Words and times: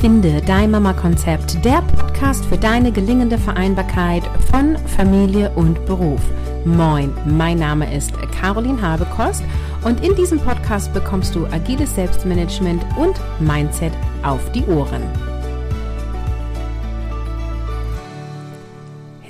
Finde 0.00 0.40
dein 0.40 0.70
Mama-Konzept, 0.70 1.62
der 1.62 1.82
Podcast 1.82 2.46
für 2.46 2.56
deine 2.56 2.90
gelingende 2.90 3.36
Vereinbarkeit 3.36 4.22
von 4.50 4.78
Familie 4.96 5.50
und 5.56 5.84
Beruf. 5.84 6.22
Moin, 6.64 7.12
mein 7.26 7.58
Name 7.58 7.94
ist 7.94 8.14
Caroline 8.40 8.80
Habekost 8.80 9.42
und 9.84 10.02
in 10.02 10.16
diesem 10.16 10.40
Podcast 10.40 10.94
bekommst 10.94 11.34
du 11.34 11.44
agiles 11.48 11.94
Selbstmanagement 11.94 12.82
und 12.96 13.20
Mindset 13.40 13.92
auf 14.22 14.50
die 14.52 14.64
Ohren. 14.64 15.02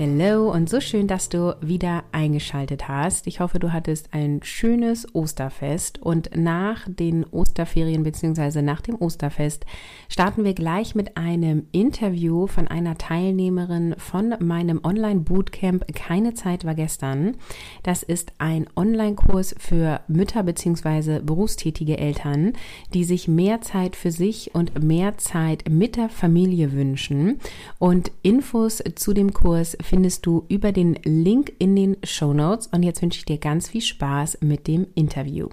Hallo 0.03 0.51
und 0.51 0.71
so 0.71 0.81
schön, 0.81 1.09
dass 1.09 1.29
du 1.29 1.55
wieder 1.61 2.05
eingeschaltet 2.11 2.89
hast. 2.89 3.27
Ich 3.27 3.41
hoffe, 3.41 3.59
du 3.59 3.75
hattest 3.75 4.15
ein 4.15 4.41
schönes 4.43 5.15
Osterfest 5.15 6.01
und 6.01 6.31
nach 6.35 6.87
den 6.89 7.27
Osterferien 7.27 8.03
bzw. 8.03 8.63
nach 8.63 8.81
dem 8.81 8.95
Osterfest 8.95 9.67
starten 10.09 10.43
wir 10.43 10.55
gleich 10.55 10.95
mit 10.95 11.19
einem 11.19 11.67
Interview 11.73 12.47
von 12.47 12.67
einer 12.67 12.97
Teilnehmerin 12.97 13.95
von 13.99 14.35
meinem 14.41 14.81
Online-Bootcamp 14.83 15.95
Keine 15.95 16.33
Zeit 16.33 16.65
war 16.65 16.75
gestern. 16.75 17.37
Das 17.83 18.03
ist 18.03 18.33
ein 18.39 18.69
Online-Kurs 18.77 19.55
für 19.59 20.01
Mütter 20.09 20.45
bzw. 20.45 21.21
berufstätige 21.21 21.99
Eltern, 21.99 22.55
die 22.95 23.05
sich 23.05 23.29
mehr 23.29 23.61
Zeit 23.61 23.97
für 23.97 24.13
sich 24.13 24.55
und 24.55 24.83
mehr 24.83 25.19
Zeit 25.19 25.65
mit 25.69 25.97
der 25.97 26.09
Familie 26.09 26.73
wünschen. 26.73 27.39
Und 27.79 28.13
Infos 28.23 28.83
zu 28.95 29.13
dem 29.13 29.35
Kurs 29.35 29.77
findest 29.91 30.25
du 30.25 30.47
über 30.49 30.71
den 30.71 30.95
Link 31.03 31.53
in 31.59 31.75
den 31.75 31.97
Show 32.05 32.33
Notes. 32.33 32.69
Und 32.69 32.85
jetzt 32.85 33.03
wünsche 33.03 33.19
ich 33.19 33.25
dir 33.25 33.39
ganz 33.39 33.69
viel 33.69 33.81
Spaß 33.81 34.39
mit 34.41 34.69
dem 34.69 34.87
Interview. 34.95 35.49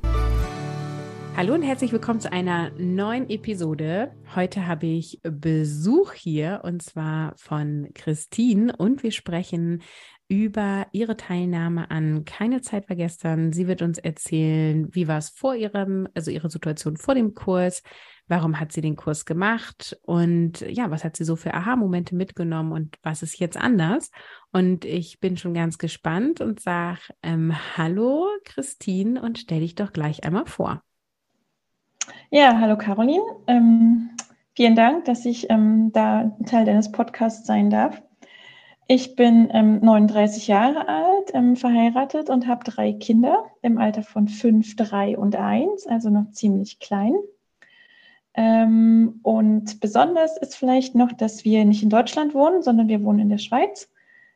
Hallo 1.36 1.56
und 1.56 1.64
herzlich 1.64 1.92
willkommen 1.92 2.20
zu 2.20 2.32
einer 2.32 2.70
neuen 2.78 3.32
Episode. 3.32 4.12
Heute 4.36 4.68
habe 4.68 4.86
ich 4.86 5.20
Besuch 5.24 6.14
hier 6.14 6.62
und 6.64 6.84
zwar 6.84 7.34
von 7.36 7.90
Christine 7.96 8.76
und 8.78 9.02
wir 9.02 9.12
sprechen 9.12 9.82
über 10.30 10.88
ihre 10.92 11.16
Teilnahme 11.16 11.90
an 11.90 12.26
Keine 12.26 12.62
Zeit 12.62 12.90
war 12.90 12.96
gestern. 12.96 13.54
Sie 13.54 13.68
wird 13.68 13.82
uns 13.82 13.98
erzählen, 13.98 14.94
wie 14.94 15.08
war 15.08 15.18
es 15.18 15.30
vor 15.30 15.56
ihrem, 15.56 16.08
also 16.14 16.32
ihre 16.32 16.50
Situation 16.50 16.98
vor 16.98 17.16
dem 17.16 17.34
Kurs, 17.34 17.82
warum 18.28 18.60
hat 18.60 18.74
sie 18.74 18.82
den 18.82 18.98
Kurs 18.98 19.26
gemacht 19.26 19.98
und 20.04 20.60
ja, 20.62 20.92
was 20.92 21.06
hat 21.06 21.16
sie 21.16 21.24
so 21.24 21.38
für 21.38 21.54
Aha-Momente 21.54 22.14
mitgenommen 22.14 22.74
und 22.74 22.98
was 23.04 23.24
ist 23.24 23.40
jetzt 23.40 23.56
anders? 23.56 24.12
Und 24.52 24.84
ich 24.84 25.20
bin 25.20 25.38
schon 25.38 25.54
ganz 25.54 25.78
gespannt 25.78 26.42
und 26.42 26.60
sage 26.60 27.00
ähm, 27.24 27.54
Hallo 27.78 28.28
Christine 28.44 29.22
und 29.22 29.38
stell 29.38 29.62
dich 29.62 29.76
doch 29.76 29.94
gleich 29.94 30.26
einmal 30.26 30.46
vor. 30.46 30.84
Ja, 32.30 32.60
hallo 32.60 32.78
Caroline. 32.78 33.24
Ähm, 33.48 34.10
vielen 34.54 34.76
Dank, 34.76 35.06
dass 35.06 35.26
ich 35.26 35.50
ähm, 35.50 35.92
da 35.94 36.38
Teil 36.46 36.66
deines 36.66 36.92
Podcasts 36.92 37.48
sein 37.48 37.70
darf. 37.70 38.02
Ich 38.90 39.18
bin 39.18 39.50
ähm, 39.52 39.82
39 39.82 40.48
Jahre 40.48 40.88
alt, 40.88 41.32
ähm, 41.34 41.58
verheiratet 41.58 42.30
und 42.30 42.48
habe 42.48 42.64
drei 42.64 42.94
Kinder 42.94 43.44
im 43.62 43.78
Alter 43.78 44.02
von 44.02 44.30
5, 44.30 44.78
3 44.78 45.18
und 45.18 45.36
1, 45.36 45.88
also 45.88 46.10
noch 46.10 46.32
ziemlich 46.32 46.80
klein. 46.80 47.14
Ähm, 48.34 49.20
und 49.24 49.82
besonders 49.82 50.38
ist 50.38 50.56
vielleicht 50.56 50.96
noch, 50.96 51.12
dass 51.12 51.44
wir 51.44 51.66
nicht 51.66 51.84
in 51.84 51.90
Deutschland 51.90 52.34
wohnen, 52.34 52.62
sondern 52.62 52.88
wir 52.88 53.04
wohnen 53.04 53.20
in 53.20 53.30
der 53.30 53.40
Schweiz. 53.40 53.90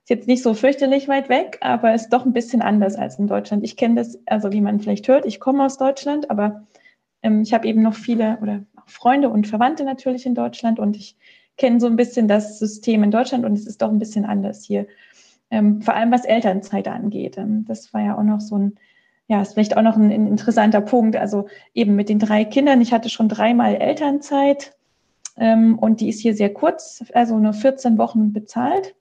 Ist 0.03 0.09
jetzt 0.09 0.27
nicht 0.27 0.43
so 0.43 0.53
fürchterlich 0.53 1.07
weit 1.07 1.29
weg, 1.29 1.59
aber 1.61 1.93
ist 1.93 2.09
doch 2.09 2.25
ein 2.25 2.33
bisschen 2.33 2.61
anders 2.61 2.95
als 2.95 3.19
in 3.19 3.27
Deutschland. 3.27 3.63
Ich 3.63 3.77
kenne 3.77 3.95
das, 3.95 4.19
also 4.25 4.51
wie 4.51 4.61
man 4.61 4.81
vielleicht 4.81 5.07
hört, 5.07 5.25
ich 5.25 5.39
komme 5.39 5.63
aus 5.63 5.77
Deutschland, 5.77 6.29
aber 6.29 6.67
ähm, 7.23 7.41
ich 7.43 7.53
habe 7.53 7.67
eben 7.67 7.83
noch 7.83 7.93
viele 7.93 8.37
oder 8.41 8.63
Freunde 8.85 9.29
und 9.29 9.47
Verwandte 9.47 9.85
natürlich 9.85 10.25
in 10.25 10.35
Deutschland 10.35 10.77
und 10.77 10.97
ich 10.97 11.15
kenne 11.61 11.79
so 11.79 11.85
ein 11.85 11.95
bisschen 11.95 12.27
das 12.27 12.57
System 12.57 13.03
in 13.03 13.11
Deutschland 13.11 13.45
und 13.45 13.53
es 13.53 13.67
ist 13.67 13.81
doch 13.83 13.89
ein 13.89 13.99
bisschen 13.99 14.25
anders 14.25 14.63
hier. 14.63 14.87
Ähm, 15.51 15.81
vor 15.81 15.93
allem 15.93 16.11
was 16.11 16.25
Elternzeit 16.25 16.87
angeht. 16.87 17.37
Ähm, 17.37 17.65
das 17.67 17.93
war 17.93 18.01
ja 18.01 18.17
auch 18.17 18.23
noch 18.23 18.41
so 18.41 18.57
ein 18.57 18.79
ja, 19.27 19.41
ist 19.41 19.53
vielleicht 19.53 19.77
auch 19.77 19.81
noch 19.81 19.95
ein, 19.95 20.11
ein, 20.11 20.27
interessanter 20.27 20.81
Punkt. 20.81 21.15
Also 21.15 21.47
eben 21.73 21.95
mit 21.95 22.09
den 22.09 22.19
drei 22.19 22.43
Kindern. 22.43 22.81
Ich 22.81 22.91
hatte 22.91 23.07
schon 23.07 23.29
dreimal 23.29 23.75
Elternzeit 23.75 24.75
ähm, 25.37 25.79
und 25.79 26.01
die 26.01 26.09
ist 26.09 26.19
hier 26.19 26.33
sehr 26.35 26.53
kurz, 26.53 27.05
also 27.13 27.37
nur 27.37 27.53
14 27.53 27.97
Wochen 27.97 28.33
bezahlt. 28.33 28.93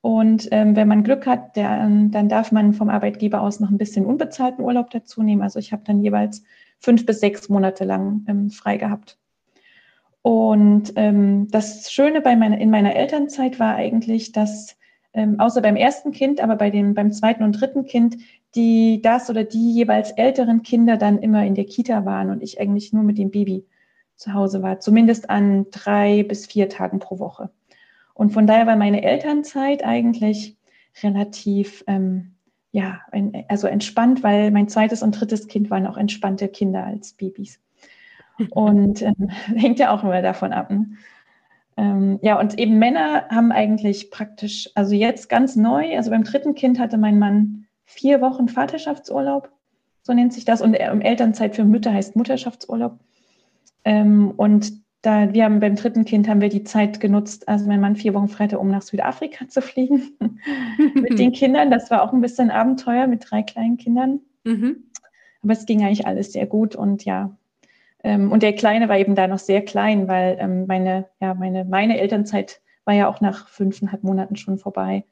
Und 0.00 0.48
ähm, 0.50 0.74
wenn 0.74 0.88
man 0.88 1.04
Glück 1.04 1.26
hat, 1.26 1.54
der, 1.54 1.70
ähm, 1.82 2.10
dann 2.10 2.28
darf 2.28 2.50
man 2.50 2.72
vom 2.72 2.88
Arbeitgeber 2.88 3.42
aus 3.42 3.60
noch 3.60 3.70
ein 3.70 3.78
bisschen 3.78 4.06
unbezahlten 4.06 4.64
Urlaub 4.64 4.90
dazu 4.90 5.22
nehmen. 5.22 5.42
Also 5.42 5.58
ich 5.58 5.72
habe 5.72 5.82
dann 5.84 6.02
jeweils 6.02 6.42
fünf 6.78 7.04
bis 7.06 7.20
sechs 7.20 7.48
Monate 7.48 7.84
lang 7.84 8.24
ähm, 8.26 8.50
frei 8.50 8.76
gehabt. 8.78 9.18
Und 10.22 10.92
ähm, 10.96 11.48
das 11.50 11.90
Schöne 11.90 12.20
bei 12.20 12.36
meiner, 12.36 12.58
in 12.58 12.70
meiner 12.70 12.94
Elternzeit 12.94 13.58
war 13.58 13.74
eigentlich, 13.74 14.32
dass 14.32 14.76
ähm, 15.12 15.40
außer 15.40 15.62
beim 15.62 15.76
ersten 15.76 16.12
Kind, 16.12 16.40
aber 16.40 16.56
bei 16.56 16.70
dem, 16.70 16.94
beim 16.94 17.10
zweiten 17.12 17.42
und 17.42 17.52
dritten 17.52 17.84
Kind 17.84 18.16
die 18.54 19.00
das 19.02 19.30
oder 19.30 19.44
die 19.44 19.72
jeweils 19.72 20.10
älteren 20.12 20.62
Kinder 20.62 20.96
dann 20.96 21.18
immer 21.18 21.44
in 21.44 21.54
der 21.54 21.66
Kita 21.66 22.04
waren 22.04 22.30
und 22.30 22.42
ich 22.42 22.60
eigentlich 22.60 22.92
nur 22.92 23.02
mit 23.02 23.18
dem 23.18 23.30
Baby 23.30 23.64
zu 24.16 24.34
Hause 24.34 24.62
war, 24.62 24.80
zumindest 24.80 25.30
an 25.30 25.66
drei 25.70 26.24
bis 26.24 26.46
vier 26.46 26.68
Tagen 26.68 26.98
pro 26.98 27.18
Woche. 27.18 27.50
Und 28.12 28.32
von 28.32 28.46
daher 28.46 28.66
war 28.66 28.76
meine 28.76 29.02
Elternzeit 29.02 29.84
eigentlich 29.84 30.56
relativ, 31.02 31.84
ähm, 31.86 32.32
ja, 32.72 33.00
ein, 33.12 33.44
also 33.48 33.66
entspannt, 33.66 34.22
weil 34.22 34.50
mein 34.50 34.68
zweites 34.68 35.02
und 35.02 35.12
drittes 35.12 35.46
Kind 35.46 35.70
waren 35.70 35.86
auch 35.86 35.96
entspannte 35.96 36.48
Kinder 36.48 36.84
als 36.84 37.12
Babys. 37.14 37.60
Und 38.50 39.02
ähm, 39.02 39.30
hängt 39.54 39.78
ja 39.78 39.94
auch 39.94 40.02
immer 40.02 40.22
davon 40.22 40.52
ab. 40.52 40.70
Ne? 40.70 40.86
Ähm, 41.76 42.18
ja, 42.22 42.38
und 42.38 42.58
eben 42.58 42.78
Männer 42.78 43.26
haben 43.30 43.52
eigentlich 43.52 44.10
praktisch, 44.10 44.70
also 44.74 44.94
jetzt 44.94 45.28
ganz 45.28 45.56
neu, 45.56 45.96
also 45.96 46.10
beim 46.10 46.24
dritten 46.24 46.54
Kind 46.54 46.78
hatte 46.78 46.98
mein 46.98 47.18
Mann 47.18 47.66
vier 47.84 48.20
Wochen 48.20 48.48
Vaterschaftsurlaub, 48.48 49.50
so 50.02 50.12
nennt 50.12 50.32
sich 50.32 50.44
das. 50.44 50.60
Und 50.60 50.74
Elternzeit 50.74 51.56
für 51.56 51.64
Mütter 51.64 51.92
heißt 51.92 52.16
Mutterschaftsurlaub. 52.16 52.98
Ähm, 53.84 54.32
und 54.36 54.72
da 55.02 55.32
wir 55.32 55.44
haben 55.44 55.60
beim 55.60 55.76
dritten 55.76 56.04
Kind 56.04 56.28
haben 56.28 56.42
wir 56.42 56.50
die 56.50 56.64
Zeit 56.64 57.00
genutzt, 57.00 57.48
also 57.48 57.66
mein 57.66 57.80
Mann 57.80 57.96
vier 57.96 58.12
Wochen 58.12 58.28
Freitag, 58.28 58.60
um 58.60 58.70
nach 58.70 58.82
Südafrika 58.82 59.48
zu 59.48 59.62
fliegen 59.62 60.10
mit 60.94 61.18
den 61.18 61.32
Kindern. 61.32 61.70
Das 61.70 61.90
war 61.90 62.02
auch 62.02 62.12
ein 62.12 62.20
bisschen 62.20 62.50
Abenteuer 62.50 63.06
mit 63.06 63.30
drei 63.30 63.42
kleinen 63.42 63.78
Kindern. 63.78 64.20
Mhm. 64.44 64.84
Aber 65.42 65.54
es 65.54 65.64
ging 65.64 65.82
eigentlich 65.82 66.06
alles 66.06 66.32
sehr 66.32 66.46
gut 66.46 66.76
und 66.76 67.04
ja. 67.04 67.34
Ähm, 68.02 68.32
und 68.32 68.42
der 68.42 68.54
Kleine 68.54 68.88
war 68.88 68.98
eben 68.98 69.14
da 69.14 69.26
noch 69.26 69.38
sehr 69.38 69.62
klein, 69.62 70.08
weil 70.08 70.36
ähm, 70.40 70.66
meine, 70.66 71.08
ja, 71.20 71.34
meine, 71.34 71.64
meine 71.64 71.98
Elternzeit 71.98 72.60
war 72.84 72.94
ja 72.94 73.08
auch 73.08 73.20
nach 73.20 73.48
fünfeinhalb 73.48 74.02
Monaten 74.02 74.36
schon 74.36 74.58
vorbei. 74.58 75.04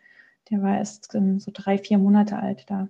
Der 0.51 0.63
war 0.63 0.79
erst 0.79 1.15
ähm, 1.15 1.39
so 1.39 1.51
drei, 1.53 1.79
vier 1.79 1.99
Monate 1.99 2.39
alt 2.39 2.65
da. 2.69 2.89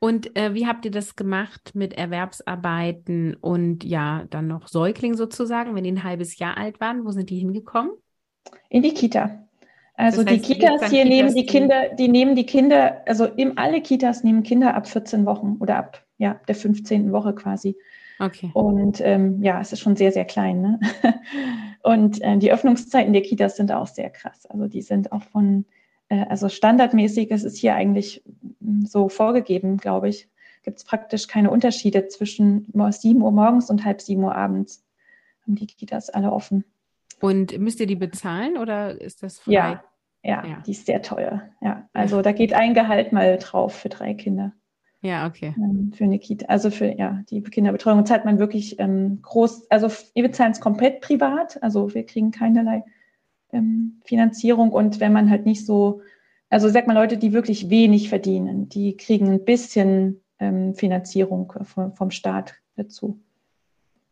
Und 0.00 0.36
äh, 0.36 0.54
wie 0.54 0.66
habt 0.66 0.84
ihr 0.84 0.92
das 0.92 1.16
gemacht 1.16 1.72
mit 1.74 1.92
Erwerbsarbeiten 1.94 3.34
und 3.34 3.82
ja, 3.82 4.24
dann 4.30 4.46
noch 4.46 4.68
Säugling 4.68 5.14
sozusagen, 5.14 5.74
wenn 5.74 5.82
die 5.82 5.90
ein 5.90 6.04
halbes 6.04 6.38
Jahr 6.38 6.56
alt 6.56 6.80
waren? 6.80 7.04
Wo 7.04 7.10
sind 7.10 7.30
die 7.30 7.38
hingekommen? 7.38 7.90
In 8.68 8.82
die 8.82 8.94
Kita. 8.94 9.48
Also 9.94 10.22
das 10.22 10.34
heißt, 10.34 10.48
die 10.48 10.54
Kitas 10.54 10.90
hier 10.90 11.02
Kitas 11.02 11.08
nehmen 11.08 11.34
die 11.34 11.46
Kinder, 11.46 11.88
die 11.98 12.06
nehmen 12.06 12.36
die 12.36 12.46
Kinder, 12.46 13.02
also 13.06 13.24
im, 13.24 13.58
alle 13.58 13.80
Kitas 13.80 14.22
nehmen 14.22 14.44
Kinder 14.44 14.74
ab 14.76 14.86
14 14.86 15.26
Wochen 15.26 15.56
oder 15.58 15.76
ab 15.76 16.04
ja, 16.18 16.40
der 16.46 16.54
15. 16.54 17.10
Woche 17.10 17.34
quasi. 17.34 17.76
Okay. 18.18 18.50
Und 18.52 19.00
ähm, 19.00 19.42
ja, 19.42 19.60
es 19.60 19.72
ist 19.72 19.80
schon 19.80 19.96
sehr, 19.96 20.12
sehr 20.12 20.24
klein. 20.24 20.60
Ne? 20.60 20.80
Und 21.82 22.20
äh, 22.20 22.36
die 22.38 22.52
Öffnungszeiten 22.52 23.12
der 23.12 23.22
Kitas 23.22 23.56
sind 23.56 23.70
auch 23.70 23.86
sehr 23.86 24.10
krass. 24.10 24.46
Also 24.46 24.66
die 24.66 24.82
sind 24.82 25.12
auch 25.12 25.22
von 25.22 25.64
äh, 26.08 26.24
also 26.28 26.48
standardmäßig 26.48 27.30
ist 27.30 27.44
es 27.44 27.56
hier 27.56 27.74
eigentlich 27.74 28.22
mm, 28.60 28.84
so 28.84 29.08
vorgegeben, 29.08 29.76
glaube 29.76 30.08
ich. 30.08 30.28
Gibt 30.62 30.78
es 30.78 30.84
praktisch 30.84 31.28
keine 31.28 31.50
Unterschiede 31.50 32.08
zwischen 32.08 32.66
7 32.72 33.22
Uhr 33.22 33.30
morgens 33.30 33.70
und 33.70 33.84
halb 33.84 34.00
7 34.00 34.22
Uhr 34.22 34.34
abends. 34.34 34.84
Haben 35.42 35.54
die 35.54 35.66
Kitas 35.66 36.10
alle 36.10 36.32
offen. 36.32 36.64
Und 37.20 37.58
müsst 37.58 37.80
ihr 37.80 37.86
die 37.86 37.96
bezahlen 37.96 38.58
oder 38.58 39.00
ist 39.00 39.22
das 39.22 39.38
frei? 39.38 39.52
Ja, 39.52 39.84
ja, 40.22 40.46
ja. 40.46 40.62
die 40.66 40.72
ist 40.72 40.86
sehr 40.86 41.02
teuer. 41.02 41.48
Ja, 41.60 41.88
also 41.92 42.22
da 42.22 42.32
geht 42.32 42.52
ein 42.52 42.74
Gehalt 42.74 43.12
mal 43.12 43.38
drauf 43.38 43.74
für 43.74 43.88
drei 43.88 44.14
Kinder. 44.14 44.52
Ja, 45.00 45.26
okay. 45.26 45.54
Ähm, 45.56 45.92
für 45.94 46.04
eine 46.04 46.18
Kita, 46.18 46.46
also 46.46 46.70
für 46.70 46.86
ja, 46.86 47.22
die 47.30 47.42
Kinderbetreuung 47.42 48.04
zahlt 48.04 48.24
man 48.24 48.38
wirklich 48.38 48.80
ähm, 48.80 49.20
groß, 49.22 49.70
also 49.70 49.88
wir 50.14 50.24
bezahlen 50.24 50.52
es 50.52 50.60
komplett 50.60 51.00
privat, 51.00 51.62
also 51.62 51.94
wir 51.94 52.04
kriegen 52.04 52.32
keinerlei 52.32 52.84
ähm, 53.52 54.00
Finanzierung. 54.04 54.70
Und 54.70 54.98
wenn 54.98 55.12
man 55.12 55.30
halt 55.30 55.46
nicht 55.46 55.64
so, 55.64 56.02
also 56.50 56.68
sag 56.68 56.86
mal, 56.86 56.94
Leute, 56.94 57.16
die 57.16 57.32
wirklich 57.32 57.70
wenig 57.70 58.08
verdienen, 58.08 58.68
die 58.68 58.96
kriegen 58.96 59.28
ein 59.28 59.44
bisschen 59.44 60.20
ähm, 60.40 60.74
Finanzierung 60.74 61.52
vom, 61.62 61.94
vom 61.94 62.10
Staat 62.10 62.54
dazu. 62.76 63.20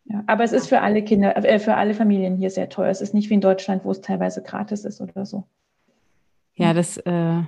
Ja, 0.05 0.23
aber 0.29 0.44
es 0.44 0.53
ist 0.53 0.69
für 0.69 0.83
alle 0.83 1.03
Kinder, 1.03 1.37
äh, 1.37 1.59
für 1.59 1.75
alle 1.75 1.94
Familien 1.94 2.37
hier 2.37 2.50
sehr 2.50 2.69
teuer. 2.69 2.91
Es 2.91 3.00
ist 3.00 3.12
nicht 3.12 3.29
wie 3.29 3.35
in 3.35 3.41
Deutschland, 3.41 3.85
wo 3.85 3.91
es 3.91 4.03
teilweise 4.03 4.41
gratis 4.41 4.85
ist 4.85 5.00
oder 5.00 5.27
so. 5.27 5.44
Ja, 6.55 6.73
das, 6.73 6.97
äh, 6.99 7.43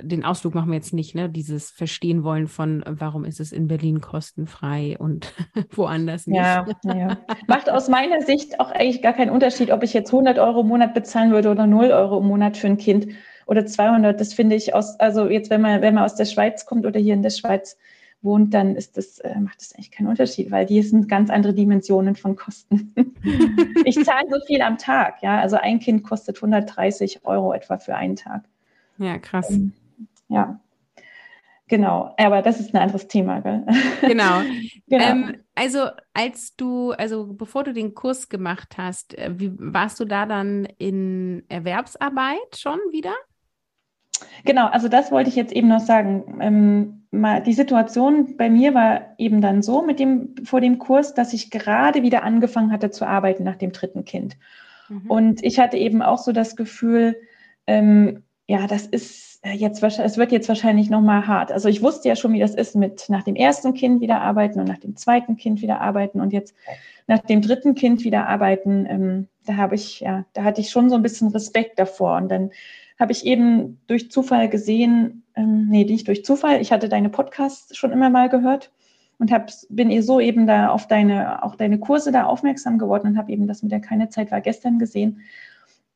den 0.00 0.24
Ausflug 0.24 0.54
machen 0.54 0.70
wir 0.70 0.76
jetzt 0.76 0.94
nicht, 0.94 1.14
ne? 1.14 1.28
Dieses 1.28 1.70
Verstehen 1.70 2.24
wollen 2.24 2.48
von, 2.48 2.82
warum 2.86 3.24
ist 3.24 3.38
es 3.38 3.52
in 3.52 3.68
Berlin 3.68 4.00
kostenfrei 4.00 4.96
und 4.98 5.32
woanders 5.70 6.26
nicht. 6.26 6.38
Ja, 6.38 6.66
ja, 6.84 7.18
macht 7.48 7.70
aus 7.70 7.88
meiner 7.88 8.22
Sicht 8.22 8.60
auch 8.60 8.70
eigentlich 8.70 9.02
gar 9.02 9.12
keinen 9.12 9.30
Unterschied, 9.30 9.70
ob 9.70 9.82
ich 9.82 9.92
jetzt 9.92 10.12
100 10.12 10.38
Euro 10.38 10.60
im 10.60 10.68
Monat 10.68 10.94
bezahlen 10.94 11.32
würde 11.32 11.50
oder 11.50 11.66
0 11.66 11.90
Euro 11.90 12.18
im 12.18 12.26
Monat 12.26 12.56
für 12.56 12.66
ein 12.66 12.78
Kind 12.78 13.08
oder 13.46 13.66
200. 13.66 14.18
Das 14.18 14.32
finde 14.32 14.56
ich 14.56 14.74
aus, 14.74 14.98
also 15.00 15.28
jetzt, 15.28 15.50
wenn 15.50 15.60
man, 15.60 15.82
wenn 15.82 15.94
man 15.94 16.04
aus 16.04 16.14
der 16.14 16.24
Schweiz 16.24 16.64
kommt 16.64 16.86
oder 16.86 16.98
hier 16.98 17.14
in 17.14 17.22
der 17.22 17.30
Schweiz 17.30 17.76
wohnt, 18.22 18.54
dann 18.54 18.74
ist 18.76 18.96
das, 18.96 19.18
äh, 19.18 19.38
macht 19.38 19.60
das 19.60 19.74
eigentlich 19.74 19.90
keinen 19.90 20.06
Unterschied, 20.06 20.50
weil 20.50 20.64
die 20.64 20.80
sind 20.82 21.08
ganz 21.08 21.28
andere 21.28 21.52
Dimensionen 21.52 22.16
von 22.16 22.36
Kosten. 22.36 22.94
ich 23.84 24.02
zahle 24.02 24.26
so 24.30 24.38
viel 24.46 24.62
am 24.62 24.78
Tag, 24.78 25.22
ja. 25.22 25.38
Also 25.40 25.56
ein 25.56 25.78
Kind 25.78 26.04
kostet 26.04 26.36
130 26.36 27.26
Euro 27.26 27.52
etwa 27.52 27.76
für 27.76 27.94
einen 27.96 28.16
Tag. 28.16 28.44
Ja, 28.98 29.18
krass. 29.18 29.50
Ähm, 29.50 29.72
ja. 30.28 30.60
Genau, 31.68 32.14
aber 32.18 32.42
das 32.42 32.60
ist 32.60 32.74
ein 32.74 32.82
anderes 32.82 33.08
Thema, 33.08 33.40
gell? 33.40 33.64
Genau. 34.02 34.42
genau. 34.86 35.04
Ähm, 35.04 35.36
also 35.54 35.86
als 36.12 36.56
du, 36.56 36.92
also 36.92 37.26
bevor 37.32 37.64
du 37.64 37.72
den 37.72 37.94
Kurs 37.94 38.28
gemacht 38.28 38.74
hast, 38.76 39.16
äh, 39.16 39.30
wie 39.36 39.52
warst 39.56 39.98
du 39.98 40.04
da 40.04 40.26
dann 40.26 40.66
in 40.78 41.42
Erwerbsarbeit 41.48 42.56
schon 42.56 42.78
wieder? 42.90 43.14
Genau, 44.44 44.66
also 44.66 44.88
das 44.88 45.10
wollte 45.10 45.30
ich 45.30 45.36
jetzt 45.36 45.52
eben 45.52 45.68
noch 45.68 45.80
sagen. 45.80 46.38
Ähm, 46.40 47.06
mal, 47.10 47.42
die 47.42 47.52
Situation 47.52 48.36
bei 48.36 48.50
mir 48.50 48.74
war 48.74 49.14
eben 49.18 49.40
dann 49.40 49.62
so 49.62 49.82
mit 49.82 49.98
dem, 49.98 50.34
vor 50.44 50.60
dem 50.60 50.78
Kurs, 50.78 51.14
dass 51.14 51.32
ich 51.32 51.50
gerade 51.50 52.02
wieder 52.02 52.22
angefangen 52.24 52.72
hatte 52.72 52.90
zu 52.90 53.06
arbeiten 53.06 53.44
nach 53.44 53.56
dem 53.56 53.72
dritten 53.72 54.04
Kind. 54.04 54.36
Mhm. 54.88 55.10
Und 55.10 55.44
ich 55.44 55.58
hatte 55.58 55.76
eben 55.76 56.02
auch 56.02 56.18
so 56.18 56.32
das 56.32 56.56
Gefühl, 56.56 57.16
ähm, 57.66 58.22
ja, 58.46 58.66
das 58.66 58.86
ist 58.86 59.40
äh, 59.44 59.52
jetzt 59.52 59.82
wahrscheinlich, 59.82 60.12
es 60.12 60.18
wird 60.18 60.32
jetzt 60.32 60.48
wahrscheinlich 60.48 60.90
nochmal 60.90 61.26
hart. 61.26 61.52
Also 61.52 61.68
ich 61.68 61.82
wusste 61.82 62.08
ja 62.08 62.16
schon, 62.16 62.32
wie 62.32 62.40
das 62.40 62.54
ist 62.54 62.74
mit 62.74 63.08
nach 63.08 63.22
dem 63.22 63.36
ersten 63.36 63.74
Kind 63.74 64.00
wieder 64.00 64.20
arbeiten 64.20 64.60
und 64.60 64.68
nach 64.68 64.78
dem 64.78 64.96
zweiten 64.96 65.36
Kind 65.36 65.62
wieder 65.62 65.80
arbeiten 65.80 66.20
und 66.20 66.32
jetzt 66.32 66.54
nach 67.06 67.20
dem 67.20 67.42
dritten 67.42 67.74
Kind 67.74 68.04
wieder 68.04 68.26
arbeiten. 68.28 68.86
Ähm, 68.88 69.28
da 69.46 69.56
habe 69.56 69.74
ich, 69.74 70.00
ja, 70.00 70.24
da 70.32 70.44
hatte 70.44 70.60
ich 70.60 70.70
schon 70.70 70.90
so 70.90 70.96
ein 70.96 71.02
bisschen 71.02 71.28
Respekt 71.28 71.78
davor. 71.78 72.16
Und 72.16 72.28
dann 72.28 72.50
habe 72.98 73.12
ich 73.12 73.24
eben 73.26 73.80
durch 73.86 74.10
Zufall 74.10 74.48
gesehen, 74.48 75.24
ähm, 75.36 75.68
nee, 75.68 75.84
nicht 75.84 76.06
durch 76.08 76.24
Zufall, 76.24 76.60
ich 76.60 76.70
hatte 76.72 76.88
deine 76.88 77.08
Podcasts 77.08 77.76
schon 77.76 77.92
immer 77.92 78.10
mal 78.10 78.28
gehört 78.28 78.70
und 79.18 79.32
hab, 79.32 79.50
bin 79.68 79.90
ihr 79.90 80.02
so 80.02 80.20
eben 80.20 80.46
da 80.46 80.68
auf 80.68 80.86
deine, 80.86 81.42
auch 81.42 81.56
deine 81.56 81.78
Kurse 81.78 82.12
da 82.12 82.24
aufmerksam 82.24 82.78
geworden 82.78 83.08
und 83.08 83.18
habe 83.18 83.32
eben 83.32 83.46
das 83.46 83.62
mit 83.62 83.72
der 83.72 83.80
Keine 83.80 84.10
Zeit 84.10 84.30
war 84.30 84.40
gestern 84.40 84.78
gesehen 84.78 85.22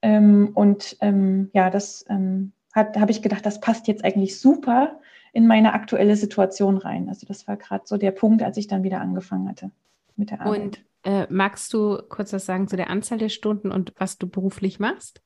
ähm, 0.02 0.50
und 0.54 0.96
ähm, 1.00 1.50
ja, 1.52 1.70
das 1.70 2.04
ähm, 2.08 2.52
habe 2.74 3.10
ich 3.10 3.22
gedacht, 3.22 3.44
das 3.44 3.60
passt 3.60 3.88
jetzt 3.88 4.04
eigentlich 4.04 4.38
super 4.38 5.00
in 5.32 5.46
meine 5.46 5.72
aktuelle 5.72 6.16
Situation 6.16 6.78
rein. 6.78 7.08
Also 7.08 7.26
das 7.26 7.46
war 7.48 7.56
gerade 7.56 7.84
so 7.86 7.96
der 7.96 8.12
Punkt, 8.12 8.42
als 8.42 8.56
ich 8.56 8.66
dann 8.66 8.82
wieder 8.82 9.00
angefangen 9.00 9.48
hatte 9.48 9.70
mit 10.16 10.30
der 10.30 10.40
Arbeit. 10.40 10.60
Und 10.60 10.84
äh, 11.04 11.26
magst 11.30 11.72
du 11.72 11.98
kurz 12.08 12.32
was 12.32 12.46
sagen 12.46 12.68
zu 12.68 12.76
der 12.76 12.90
Anzahl 12.90 13.18
der 13.18 13.28
Stunden 13.28 13.70
und 13.70 13.92
was 13.98 14.18
du 14.18 14.28
beruflich 14.28 14.78
machst? 14.78 15.22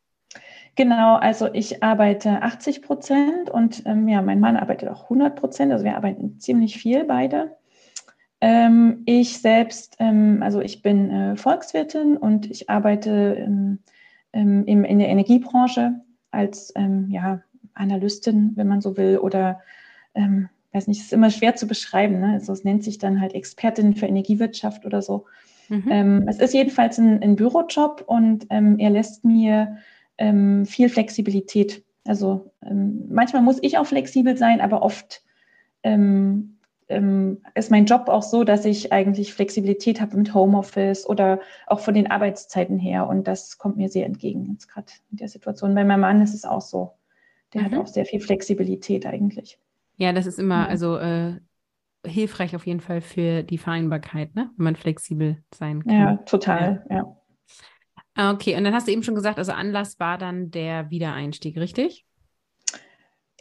Genau, 0.74 1.16
also 1.16 1.52
ich 1.52 1.82
arbeite 1.82 2.42
80 2.42 2.82
Prozent 2.82 3.50
und 3.50 3.82
ähm, 3.84 4.08
ja, 4.08 4.22
mein 4.22 4.40
Mann 4.40 4.56
arbeitet 4.56 4.88
auch 4.88 5.04
100 5.04 5.36
Prozent. 5.36 5.72
Also 5.72 5.84
wir 5.84 5.96
arbeiten 5.96 6.40
ziemlich 6.40 6.78
viel 6.78 7.04
beide. 7.04 7.56
Ähm, 8.40 9.02
ich 9.04 9.38
selbst, 9.40 9.96
ähm, 9.98 10.40
also 10.42 10.60
ich 10.60 10.82
bin 10.82 11.10
äh, 11.10 11.36
Volkswirtin 11.36 12.16
und 12.16 12.50
ich 12.50 12.70
arbeite 12.70 13.36
ähm, 14.32 14.62
ähm, 14.62 14.64
im, 14.66 14.84
in 14.84 14.98
der 14.98 15.08
Energiebranche 15.08 16.00
als 16.30 16.72
ähm, 16.76 17.08
ja, 17.10 17.42
Analystin, 17.74 18.52
wenn 18.54 18.68
man 18.68 18.80
so 18.80 18.96
will, 18.96 19.18
oder 19.18 19.60
ähm, 20.14 20.48
weiß 20.72 20.86
nicht, 20.88 21.00
es 21.00 21.06
ist 21.06 21.12
immer 21.12 21.30
schwer 21.30 21.54
zu 21.54 21.66
beschreiben. 21.66 22.20
Ne? 22.20 22.32
Also 22.32 22.52
es 22.52 22.64
nennt 22.64 22.82
sich 22.82 22.98
dann 22.98 23.20
halt 23.20 23.34
Expertin 23.34 23.94
für 23.94 24.06
Energiewirtschaft 24.06 24.86
oder 24.86 25.02
so. 25.02 25.26
Mhm. 25.68 25.88
Ähm, 25.90 26.28
es 26.28 26.38
ist 26.38 26.54
jedenfalls 26.54 26.98
ein, 26.98 27.22
ein 27.22 27.36
Bürojob 27.36 28.04
und 28.06 28.46
ähm, 28.50 28.78
er 28.78 28.90
lässt 28.90 29.24
mir 29.24 29.76
ähm, 30.18 30.66
viel 30.66 30.88
Flexibilität. 30.88 31.84
Also 32.06 32.52
ähm, 32.64 33.04
manchmal 33.08 33.42
muss 33.42 33.58
ich 33.62 33.78
auch 33.78 33.86
flexibel 33.86 34.36
sein, 34.36 34.60
aber 34.60 34.82
oft 34.82 35.22
ähm, 36.92 37.42
ist 37.54 37.70
mein 37.70 37.86
Job 37.86 38.08
auch 38.08 38.22
so, 38.22 38.44
dass 38.44 38.64
ich 38.64 38.92
eigentlich 38.92 39.34
Flexibilität 39.34 40.00
habe 40.00 40.16
mit 40.16 40.34
Homeoffice 40.34 41.06
oder 41.06 41.40
auch 41.66 41.80
von 41.80 41.94
den 41.94 42.10
Arbeitszeiten 42.10 42.78
her. 42.78 43.08
Und 43.08 43.26
das 43.26 43.58
kommt 43.58 43.76
mir 43.76 43.88
sehr 43.88 44.06
entgegen 44.06 44.50
jetzt 44.52 44.68
gerade 44.68 44.92
in 45.10 45.16
der 45.16 45.28
Situation. 45.28 45.74
Bei 45.74 45.84
meinem 45.84 46.00
Mann 46.00 46.22
ist 46.22 46.34
es 46.34 46.44
auch 46.44 46.60
so. 46.60 46.92
Der 47.54 47.62
mhm. 47.62 47.64
hat 47.66 47.74
auch 47.74 47.86
sehr 47.86 48.06
viel 48.06 48.20
Flexibilität 48.20 49.06
eigentlich. 49.06 49.58
Ja, 49.96 50.12
das 50.12 50.26
ist 50.26 50.38
immer, 50.38 50.68
also 50.68 50.96
äh, 50.96 51.34
hilfreich 52.04 52.56
auf 52.56 52.66
jeden 52.66 52.80
Fall 52.80 53.00
für 53.00 53.42
die 53.42 53.58
Vereinbarkeit, 53.58 54.34
ne? 54.34 54.50
wenn 54.56 54.64
man 54.64 54.76
flexibel 54.76 55.42
sein 55.54 55.82
kann. 55.84 55.94
Ja, 55.94 56.16
total, 56.18 56.84
ja. 56.90 56.96
ja. 56.96 58.32
Okay, 58.32 58.56
und 58.56 58.64
dann 58.64 58.74
hast 58.74 58.88
du 58.88 58.92
eben 58.92 59.02
schon 59.02 59.14
gesagt, 59.14 59.38
also 59.38 59.52
Anlass 59.52 59.98
war 59.98 60.18
dann 60.18 60.50
der 60.50 60.90
Wiedereinstieg, 60.90 61.56
richtig? 61.56 62.04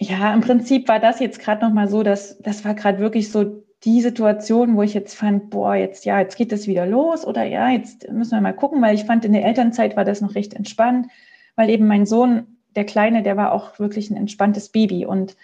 Ja, 0.03 0.33
im 0.33 0.41
Prinzip 0.41 0.87
war 0.87 0.99
das 0.99 1.19
jetzt 1.19 1.39
gerade 1.39 1.63
nochmal 1.63 1.87
so, 1.87 2.01
dass 2.01 2.39
das 2.39 2.65
war 2.65 2.73
gerade 2.73 2.97
wirklich 2.97 3.31
so 3.31 3.63
die 3.83 4.01
Situation, 4.01 4.75
wo 4.75 4.81
ich 4.81 4.95
jetzt 4.95 5.13
fand, 5.13 5.51
boah, 5.51 5.75
jetzt 5.75 6.05
ja, 6.05 6.19
jetzt 6.19 6.37
geht 6.37 6.51
das 6.51 6.65
wieder 6.65 6.87
los 6.87 7.23
oder 7.25 7.43
ja, 7.43 7.69
jetzt 7.69 8.09
müssen 8.11 8.31
wir 8.31 8.41
mal 8.41 8.53
gucken, 8.53 8.81
weil 8.81 8.95
ich 8.95 9.05
fand, 9.05 9.25
in 9.25 9.33
der 9.33 9.45
Elternzeit 9.45 9.95
war 9.95 10.03
das 10.03 10.19
noch 10.21 10.33
recht 10.33 10.55
entspannt, 10.55 11.07
weil 11.55 11.69
eben 11.69 11.85
mein 11.85 12.07
Sohn, 12.07 12.47
der 12.75 12.85
Kleine, 12.85 13.21
der 13.21 13.37
war 13.37 13.51
auch 13.51 13.77
wirklich 13.77 14.09
ein 14.09 14.17
entspanntes 14.17 14.69
Baby 14.69 15.05
und 15.05 15.37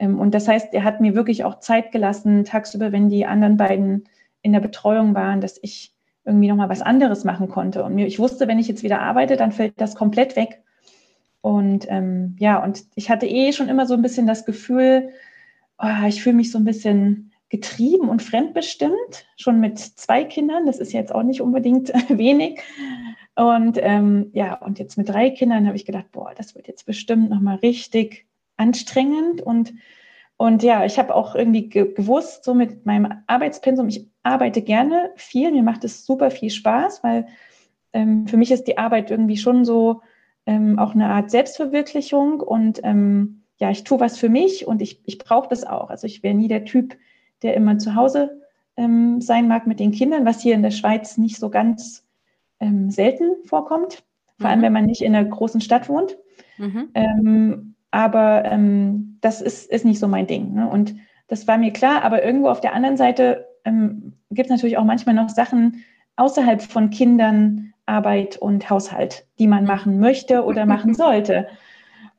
ähm, 0.00 0.18
und 0.18 0.34
das 0.34 0.48
heißt, 0.48 0.74
er 0.74 0.82
hat 0.82 1.00
mir 1.00 1.14
wirklich 1.14 1.44
auch 1.44 1.60
Zeit 1.60 1.92
gelassen, 1.92 2.44
tagsüber, 2.44 2.90
wenn 2.90 3.10
die 3.10 3.26
anderen 3.26 3.56
beiden 3.56 4.08
in 4.42 4.52
der 4.52 4.60
Betreuung 4.60 5.14
waren, 5.14 5.40
dass 5.40 5.58
ich 5.62 5.94
irgendwie 6.24 6.48
nochmal 6.48 6.68
was 6.68 6.82
anderes 6.82 7.24
machen 7.24 7.48
konnte. 7.48 7.84
Und 7.84 7.94
mir, 7.94 8.06
ich 8.06 8.18
wusste, 8.18 8.48
wenn 8.48 8.58
ich 8.58 8.68
jetzt 8.68 8.82
wieder 8.82 9.00
arbeite, 9.00 9.36
dann 9.36 9.52
fällt 9.52 9.74
das 9.80 9.94
komplett 9.94 10.36
weg. 10.36 10.62
Und 11.42 11.86
ähm, 11.88 12.36
ja, 12.38 12.62
und 12.62 12.84
ich 12.94 13.10
hatte 13.10 13.26
eh 13.26 13.52
schon 13.52 13.68
immer 13.68 13.86
so 13.86 13.94
ein 13.94 14.02
bisschen 14.02 14.26
das 14.26 14.44
Gefühl, 14.44 15.10
oh, 15.78 16.06
ich 16.06 16.22
fühle 16.22 16.36
mich 16.36 16.50
so 16.50 16.58
ein 16.58 16.64
bisschen 16.64 17.32
getrieben 17.48 18.08
und 18.08 18.22
fremdbestimmt, 18.22 19.26
schon 19.36 19.58
mit 19.60 19.78
zwei 19.78 20.24
Kindern. 20.24 20.66
Das 20.66 20.78
ist 20.78 20.92
jetzt 20.92 21.14
auch 21.14 21.22
nicht 21.22 21.40
unbedingt 21.40 21.88
wenig. 22.08 22.60
Und 23.34 23.78
ähm, 23.80 24.30
ja, 24.32 24.54
und 24.54 24.78
jetzt 24.78 24.98
mit 24.98 25.08
drei 25.08 25.30
Kindern 25.30 25.66
habe 25.66 25.76
ich 25.76 25.84
gedacht, 25.84 26.12
boah, 26.12 26.32
das 26.36 26.54
wird 26.54 26.68
jetzt 26.68 26.86
bestimmt 26.86 27.30
nochmal 27.30 27.56
richtig 27.56 28.26
anstrengend. 28.56 29.40
Und, 29.40 29.72
und 30.36 30.62
ja, 30.62 30.84
ich 30.84 30.98
habe 30.98 31.14
auch 31.14 31.34
irgendwie 31.34 31.68
ge 31.68 31.92
gewusst, 31.92 32.44
so 32.44 32.54
mit 32.54 32.86
meinem 32.86 33.22
Arbeitspensum, 33.26 33.88
ich 33.88 34.06
arbeite 34.22 34.62
gerne 34.62 35.10
viel, 35.16 35.50
mir 35.50 35.62
macht 35.62 35.84
es 35.84 36.04
super 36.04 36.30
viel 36.30 36.50
Spaß, 36.50 37.02
weil 37.02 37.26
ähm, 37.92 38.26
für 38.26 38.36
mich 38.36 38.52
ist 38.52 38.64
die 38.64 38.78
Arbeit 38.78 39.10
irgendwie 39.10 39.38
schon 39.38 39.64
so, 39.64 40.02
ähm, 40.46 40.78
auch 40.78 40.94
eine 40.94 41.08
Art 41.08 41.30
Selbstverwirklichung 41.30 42.40
und 42.40 42.80
ähm, 42.82 43.42
ja, 43.58 43.70
ich 43.70 43.84
tue 43.84 44.00
was 44.00 44.18
für 44.18 44.28
mich 44.28 44.66
und 44.66 44.80
ich, 44.80 45.00
ich 45.04 45.18
brauche 45.18 45.48
das 45.48 45.64
auch. 45.64 45.90
Also 45.90 46.06
ich 46.06 46.22
wäre 46.22 46.34
nie 46.34 46.48
der 46.48 46.64
Typ, 46.64 46.96
der 47.42 47.54
immer 47.54 47.78
zu 47.78 47.94
Hause 47.94 48.40
ähm, 48.76 49.20
sein 49.20 49.48
mag 49.48 49.66
mit 49.66 49.80
den 49.80 49.92
Kindern, 49.92 50.24
was 50.24 50.40
hier 50.40 50.54
in 50.54 50.62
der 50.62 50.70
Schweiz 50.70 51.18
nicht 51.18 51.36
so 51.36 51.50
ganz 51.50 52.06
ähm, 52.58 52.90
selten 52.90 53.36
vorkommt, 53.44 54.02
vor 54.38 54.46
mhm. 54.46 54.46
allem 54.46 54.62
wenn 54.62 54.72
man 54.72 54.86
nicht 54.86 55.02
in 55.02 55.14
einer 55.14 55.28
großen 55.28 55.60
Stadt 55.60 55.88
wohnt. 55.88 56.16
Mhm. 56.56 56.88
Ähm, 56.94 57.74
aber 57.90 58.44
ähm, 58.46 59.18
das 59.20 59.42
ist, 59.42 59.70
ist 59.70 59.84
nicht 59.84 59.98
so 59.98 60.08
mein 60.08 60.26
Ding. 60.26 60.54
Ne? 60.54 60.68
Und 60.68 60.94
das 61.28 61.46
war 61.46 61.58
mir 61.58 61.72
klar, 61.72 62.02
aber 62.02 62.24
irgendwo 62.24 62.48
auf 62.48 62.60
der 62.60 62.74
anderen 62.74 62.96
Seite 62.96 63.46
gibt 64.30 64.46
es 64.46 64.50
natürlich 64.50 64.78
auch 64.78 64.84
manchmal 64.84 65.14
noch 65.14 65.28
Sachen 65.28 65.84
außerhalb 66.16 66.62
von 66.62 66.90
Kindern, 66.90 67.72
Arbeit 67.90 68.36
und 68.36 68.70
Haushalt, 68.70 69.26
die 69.38 69.46
man 69.46 69.64
machen 69.64 70.00
möchte 70.00 70.44
oder 70.44 70.64
machen 70.64 70.94
sollte. 71.04 71.48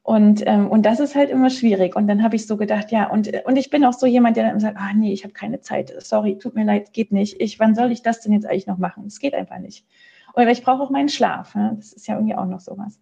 Und, 0.03 0.43
ähm, 0.47 0.67
und 0.67 0.85
das 0.85 0.99
ist 0.99 1.15
halt 1.15 1.29
immer 1.29 1.49
schwierig. 1.49 1.95
Und 1.95 2.07
dann 2.07 2.23
habe 2.23 2.35
ich 2.35 2.47
so 2.47 2.57
gedacht, 2.57 2.91
ja, 2.91 3.09
und, 3.09 3.31
und 3.45 3.55
ich 3.55 3.69
bin 3.69 3.85
auch 3.85 3.93
so 3.93 4.05
jemand, 4.05 4.35
der 4.35 4.49
dann 4.49 4.59
sagt, 4.59 4.77
ah 4.77 4.93
nee, 4.95 5.13
ich 5.13 5.23
habe 5.23 5.33
keine 5.33 5.61
Zeit, 5.61 5.93
sorry, 5.99 6.37
tut 6.37 6.55
mir 6.55 6.65
leid, 6.65 6.91
geht 6.91 7.11
nicht. 7.11 7.39
Ich, 7.39 7.59
wann 7.59 7.75
soll 7.75 7.91
ich 7.91 8.01
das 8.01 8.19
denn 8.21 8.33
jetzt 8.33 8.45
eigentlich 8.45 8.67
noch 8.67 8.79
machen? 8.79 9.05
Es 9.05 9.19
geht 9.19 9.33
einfach 9.33 9.59
nicht. 9.59 9.85
Oder 10.33 10.51
ich 10.51 10.63
brauche 10.63 10.81
auch 10.81 10.89
meinen 10.89 11.09
Schlaf. 11.09 11.55
Ne? 11.55 11.73
Das 11.77 11.93
ist 11.93 12.07
ja 12.07 12.15
irgendwie 12.15 12.35
auch 12.35 12.45
noch 12.45 12.59
sowas. 12.61 12.99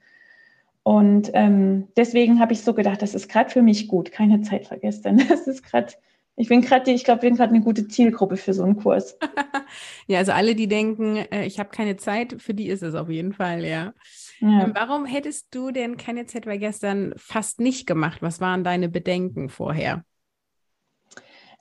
Und 0.83 1.31
ähm, 1.33 1.87
deswegen 1.95 2.39
habe 2.39 2.53
ich 2.53 2.61
so 2.61 2.73
gedacht, 2.73 3.01
das 3.01 3.15
ist 3.15 3.29
gerade 3.29 3.49
für 3.49 3.61
mich 3.61 3.87
gut, 3.87 4.11
keine 4.11 4.41
Zeit 4.41 4.67
vergessen. 4.67 5.21
Das 5.29 5.47
ist 5.47 5.63
gerade 5.63 5.93
ich 6.39 6.47
bin 6.47 6.61
gerade, 6.61 6.89
ich 6.91 7.03
glaube, 7.03 7.19
bin 7.19 7.35
gerade 7.35 7.53
eine 7.53 7.61
gute 7.61 7.89
Zielgruppe 7.89 8.37
für 8.37 8.53
so 8.53 8.63
einen 8.63 8.77
Kurs. 8.77 9.17
ja, 10.07 10.19
also 10.19 10.31
alle, 10.31 10.55
die 10.55 10.69
denken, 10.69 11.17
äh, 11.17 11.43
ich 11.43 11.59
habe 11.59 11.69
keine 11.69 11.97
Zeit, 11.97 12.41
für 12.41 12.53
die 12.53 12.69
ist 12.69 12.81
es 12.81 12.95
auf 12.95 13.09
jeden 13.09 13.33
Fall, 13.33 13.65
ja. 13.65 13.93
ja. 14.39 14.63
Ähm, 14.63 14.71
warum 14.73 15.05
hättest 15.05 15.53
du 15.53 15.71
denn 15.71 15.97
keine 15.97 16.27
Zeit 16.27 16.45
bei 16.45 16.55
gestern 16.55 17.13
fast 17.17 17.59
nicht 17.59 17.87
gemacht? 17.87 18.21
Was 18.21 18.39
waren 18.39 18.63
deine 18.63 18.87
Bedenken 18.87 19.49
vorher? 19.49 20.05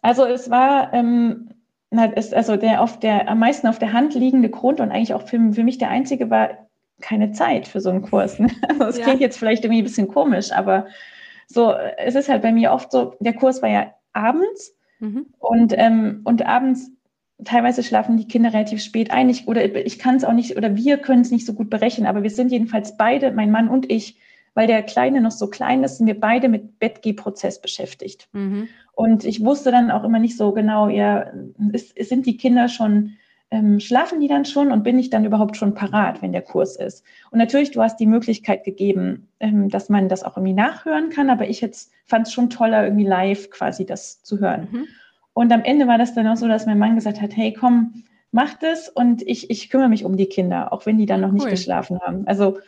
Also 0.01 0.25
es 0.25 0.49
war, 0.49 0.95
ähm, 0.95 1.51
also 1.91 2.57
der 2.57 2.81
auf 2.81 3.01
der 3.01 3.29
am 3.29 3.41
meisten 3.41 3.67
auf 3.67 3.81
der 3.81 3.93
Hand 3.93 4.15
liegende 4.15 4.49
Grund 4.49 4.79
und 4.79 4.93
eigentlich 4.93 5.13
auch 5.13 5.27
für, 5.27 5.55
für 5.55 5.65
mich 5.65 5.79
der 5.79 5.91
einzige 5.91 6.31
war 6.31 6.51
keine 7.01 7.33
Zeit 7.33 7.67
für 7.67 7.81
so 7.81 7.91
einen 7.91 8.03
Kurs. 8.03 8.39
Ne? 8.39 8.49
Also 8.69 8.85
das 8.85 8.99
ja. 8.99 9.05
klingt 9.07 9.21
jetzt 9.21 9.41
vielleicht 9.41 9.65
irgendwie 9.65 9.83
ein 9.83 9.87
bisschen 9.87 10.07
komisch, 10.07 10.53
aber 10.53 10.87
so, 11.49 11.73
es 11.97 12.15
ist 12.15 12.29
halt 12.29 12.43
bei 12.43 12.53
mir 12.53 12.71
oft 12.71 12.93
so, 12.93 13.17
der 13.19 13.33
Kurs 13.33 13.61
war 13.61 13.71
ja 13.71 13.93
abends 14.19 14.75
mhm. 14.99 15.27
und, 15.39 15.73
ähm, 15.77 16.21
und 16.25 16.45
abends 16.45 16.91
teilweise 17.45 17.83
schlafen 17.83 18.17
die 18.17 18.27
Kinder 18.27 18.53
relativ 18.53 18.83
spät 18.83 19.11
ein. 19.11 19.29
Ich, 19.29 19.47
oder 19.47 19.65
ich 19.87 19.99
kann 19.99 20.17
es 20.17 20.25
auch 20.25 20.33
nicht, 20.33 20.57
oder 20.57 20.77
wir 20.77 20.99
können 20.99 21.23
es 21.23 21.31
nicht 21.31 21.47
so 21.47 21.55
gut 21.55 21.71
berechnen, 21.71 22.07
aber 22.07 22.23
wir 22.23 22.31
sind 22.31 22.51
jedenfalls 22.51 22.97
beide, 22.97 23.33
mein 23.33 23.51
Mann 23.51 23.69
und 23.69 23.91
ich, 23.91 24.19
weil 24.55 24.67
der 24.67 24.83
Kleine 24.83 25.21
noch 25.21 25.31
so 25.31 25.49
klein 25.49 25.85
ist, 25.85 25.99
sind 25.99 26.09
wir 26.09 26.19
beide 26.19 26.49
mit 26.49 26.81
Bettgehprozess 26.81 27.61
beschäftigt. 27.61 28.29
Mhm. 28.33 28.69
Und 28.93 29.25
ich 29.25 29.45
wusste 29.45 29.71
dann 29.71 29.93
auch 29.93 30.03
immer 30.03 30.19
nicht 30.19 30.37
so 30.37 30.53
genau, 30.53 30.89
ja, 30.89 31.31
ist, 31.73 31.95
sind 32.09 32.27
die 32.27 32.37
Kinder 32.37 32.69
schon, 32.69 33.17
ähm, 33.51 33.81
schlafen 33.81 34.21
die 34.21 34.29
dann 34.29 34.45
schon 34.45 34.73
und 34.73 34.83
bin 34.85 34.99
ich 34.99 35.11
dann 35.11 35.25
überhaupt 35.25 35.57
schon 35.57 35.75
parat, 35.75 36.23
wenn 36.23 36.33
der 36.33 36.43
Kurs 36.43 36.77
ist? 36.77 37.05
Und 37.31 37.39
natürlich, 37.39 37.71
du 37.71 37.83
hast 37.83 37.99
die 37.99 38.07
Möglichkeit 38.07 38.65
gegeben, 38.65 39.29
ähm, 39.41 39.69
dass 39.69 39.89
man 39.89 40.09
das 40.09 40.25
auch 40.25 40.37
irgendwie 40.37 40.55
nachhören 40.55 41.11
kann, 41.11 41.31
aber 41.31 41.49
ich 41.49 41.61
jetzt 41.61 41.93
fand 42.05 42.27
es 42.27 42.33
schon 42.33 42.51
toller, 42.51 42.85
irgendwie 42.85 43.07
live 43.07 43.51
quasi 43.51 43.87
das 43.87 44.23
zu 44.23 44.39
hören. 44.39 44.69
Mhm. 44.71 44.87
Und 45.33 45.53
am 45.53 45.63
Ende 45.63 45.87
war 45.87 45.99
das 45.99 46.15
dann 46.15 46.27
auch 46.27 46.37
so, 46.37 46.49
dass 46.49 46.67
mein 46.67 46.79
Mann 46.79 46.97
gesagt 46.97 47.21
hat, 47.21 47.37
hey, 47.37 47.53
komm, 47.53 48.05
mach 48.33 48.55
das 48.55 48.89
und 48.89 49.23
ich, 49.23 49.51
ich 49.51 49.71
kümmere 49.71 49.89
mich 49.89 50.05
um 50.05 50.17
die 50.17 50.27
Kinder, 50.27 50.73
auch 50.73 50.85
wenn 50.87 50.99
die 50.99 51.07
dann 51.07 51.21
noch 51.21 51.33
nicht 51.33 51.45
cool. 51.45 51.51
geschlafen 51.51 52.01
haben. 52.01 52.27
Also 52.27 52.59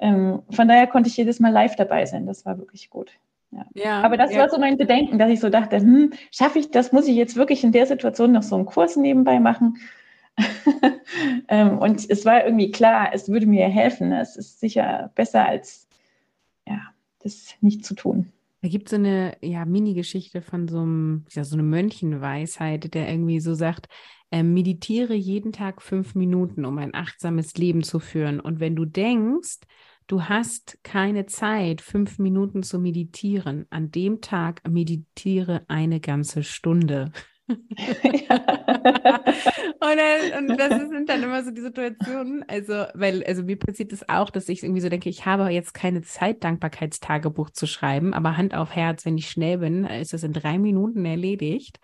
ähm, 0.00 0.42
von 0.50 0.68
daher 0.68 0.86
konnte 0.86 1.08
ich 1.08 1.16
jedes 1.16 1.40
Mal 1.40 1.52
live 1.52 1.76
dabei 1.76 2.06
sein. 2.06 2.26
Das 2.26 2.46
war 2.46 2.58
wirklich 2.58 2.90
gut. 2.90 3.10
Ja. 3.50 3.66
ja 3.74 4.00
Aber 4.02 4.16
das 4.16 4.32
ja. 4.32 4.40
war 4.40 4.48
so 4.48 4.58
mein 4.58 4.78
Bedenken, 4.78 5.18
dass 5.18 5.30
ich 5.30 5.40
so 5.40 5.50
dachte, 5.50 5.78
hm, 5.78 6.12
schaffe 6.30 6.58
ich 6.58 6.70
das, 6.70 6.92
muss 6.92 7.08
ich 7.08 7.16
jetzt 7.16 7.36
wirklich 7.36 7.62
in 7.64 7.72
der 7.72 7.86
Situation 7.86 8.32
noch 8.32 8.42
so 8.42 8.56
einen 8.56 8.66
Kurs 8.66 8.96
nebenbei 8.96 9.38
machen? 9.38 9.76
ähm, 11.48 11.78
und 11.78 12.08
es 12.08 12.24
war 12.24 12.44
irgendwie 12.44 12.70
klar, 12.70 13.10
es 13.12 13.28
würde 13.28 13.46
mir 13.46 13.68
helfen. 13.68 14.12
Es 14.12 14.36
ist 14.36 14.60
sicher 14.60 15.10
besser 15.14 15.46
als 15.46 15.86
ja, 16.66 16.80
das 17.20 17.54
nicht 17.60 17.84
zu 17.84 17.94
tun. 17.94 18.32
Da 18.62 18.68
gibt 18.68 18.86
es 18.86 18.90
so 18.90 18.96
eine 18.96 19.36
ja, 19.40 19.64
Mini-Geschichte 19.64 20.40
von 20.40 20.68
so 20.68 20.80
einem, 20.80 21.24
ja, 21.30 21.42
so 21.42 21.56
eine 21.56 21.64
Mönchenweisheit, 21.64 22.94
der 22.94 23.08
irgendwie 23.08 23.40
so 23.40 23.54
sagt, 23.54 23.88
äh, 24.30 24.44
meditiere 24.44 25.14
jeden 25.14 25.52
Tag 25.52 25.82
fünf 25.82 26.14
Minuten, 26.14 26.64
um 26.64 26.78
ein 26.78 26.94
achtsames 26.94 27.54
Leben 27.54 27.82
zu 27.82 27.98
führen. 27.98 28.38
Und 28.38 28.60
wenn 28.60 28.76
du 28.76 28.84
denkst, 28.84 29.58
du 30.06 30.22
hast 30.22 30.78
keine 30.84 31.26
Zeit, 31.26 31.80
fünf 31.80 32.20
Minuten 32.20 32.62
zu 32.62 32.78
meditieren, 32.78 33.66
an 33.70 33.90
dem 33.90 34.20
Tag 34.20 34.62
meditiere 34.68 35.64
eine 35.66 35.98
ganze 35.98 36.44
Stunde. 36.44 37.10
und, 37.48 37.58
dann, 39.80 40.38
und, 40.38 40.48
das 40.58 40.88
sind 40.88 41.08
dann 41.08 41.22
immer 41.22 41.42
so 41.42 41.50
die 41.50 41.60
Situationen, 41.60 42.44
also, 42.48 42.84
weil, 42.94 43.24
also 43.24 43.42
mir 43.42 43.58
passiert 43.58 43.92
es 43.92 44.00
das 44.00 44.08
auch, 44.08 44.30
dass 44.30 44.48
ich 44.48 44.62
irgendwie 44.62 44.80
so 44.80 44.88
denke, 44.88 45.08
ich 45.08 45.26
habe 45.26 45.48
jetzt 45.50 45.74
keine 45.74 46.02
Zeit, 46.02 46.44
Dankbarkeitstagebuch 46.44 47.50
zu 47.50 47.66
schreiben, 47.66 48.14
aber 48.14 48.36
Hand 48.36 48.54
auf 48.54 48.74
Herz, 48.74 49.04
wenn 49.04 49.18
ich 49.18 49.28
schnell 49.28 49.58
bin, 49.58 49.84
ist 49.84 50.12
das 50.12 50.22
in 50.22 50.32
drei 50.32 50.58
Minuten 50.58 51.04
erledigt. 51.04 51.80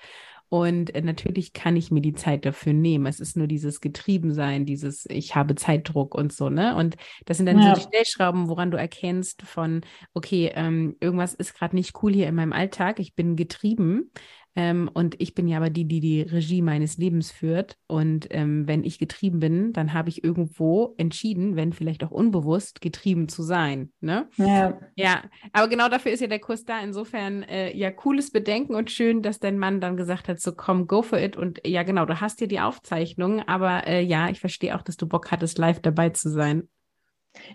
Und 0.50 0.93
natürlich 1.05 1.53
kann 1.53 1.77
ich 1.77 1.91
mir 1.91 2.00
die 2.00 2.15
Zeit 2.15 2.47
dafür 2.47 2.73
nehmen. 2.73 3.05
Es 3.05 3.21
ist 3.21 3.37
nur 3.37 3.47
dieses 3.47 3.81
Getriebensein, 3.81 4.65
dieses 4.65 5.05
Ich 5.11 5.35
habe 5.35 5.55
Zeitdruck 5.55 6.15
und 6.15 6.33
so, 6.33 6.49
ne? 6.49 6.75
Und 6.75 6.97
das 7.27 7.37
sind 7.37 7.47
dann 7.47 7.61
ja. 7.61 7.75
so 7.75 7.81
die 7.81 7.87
Stellschrauben, 7.87 8.49
woran 8.49 8.71
du 8.71 8.79
erkennst 8.79 9.43
von, 9.43 9.83
okay, 10.15 10.50
ähm, 10.55 10.97
irgendwas 11.00 11.35
ist 11.35 11.55
gerade 11.55 11.77
nicht 11.77 12.03
cool 12.03 12.15
hier 12.15 12.29
in 12.29 12.35
meinem 12.35 12.55
Alltag, 12.55 12.99
ich 12.99 13.15
bin 13.15 13.37
getrieben. 13.37 14.11
Ähm, 14.59 14.91
und 14.93 15.15
ich 15.21 15.37
bin 15.37 15.47
ja 15.47 15.59
aber 15.59 15.71
die, 15.71 15.85
die 15.85 16.00
die 16.00 16.23
Regie 16.23 16.62
meines 16.62 16.97
Lebens 16.97 17.31
führt. 17.31 17.77
Und 17.87 18.27
ähm, 18.31 18.67
wenn 18.67 18.83
ich 18.83 18.99
getrieben 18.99 19.38
bin, 19.38 19.73
dann 19.73 19.93
habe 19.93 20.09
ich 20.09 20.25
irgendwo 20.25 20.97
entschieden, 20.99 21.55
wenn 21.55 21.73
vielleicht 21.73 22.03
auch 22.03 22.11
unbewusst, 22.11 22.81
getrieben 22.81 23.29
zu 23.29 23.45
sein. 23.45 23.93
Ne? 24.00 24.29
Ja. 24.37 24.77
Ja, 24.97 25.23
aber 25.53 25.69
genau 25.69 25.88
dafür 25.88 26.11
ist 26.11 26.19
ja 26.19 26.27
der 26.27 26.41
Kurs 26.41 26.65
da. 26.65 26.81
Insofern, 26.81 27.45
äh, 27.45 27.73
ja, 27.77 27.93
cooles 27.93 28.33
Bedenken 28.33 28.75
und 28.75 28.91
schön, 28.91 29.23
dass 29.23 29.38
dein 29.38 29.59
Mann 29.59 29.81
dann 29.81 29.97
gesagt 29.97 30.27
hat, 30.27 30.41
so 30.41 30.50
komm, 30.50 30.88
go 30.88 31.03
for 31.03 31.21
it. 31.21 31.37
Und 31.37 31.61
ja, 31.65 31.85
genau, 31.85 32.05
du 32.05 32.21
hast 32.21 32.41
ja 32.41 32.49
die 32.49 32.59
Aufzeichnung, 32.59 33.47
aber 33.47 33.87
äh, 33.87 34.03
ja, 34.03 34.29
ich 34.29 34.41
verstehe 34.41 34.75
auch, 34.75 34.83
dass 34.83 34.97
du 34.97 35.07
Bock 35.07 35.31
hattest, 35.31 35.59
live 35.59 35.79
dabei 35.79 36.11
zu 36.11 36.31
sein. 36.31 36.69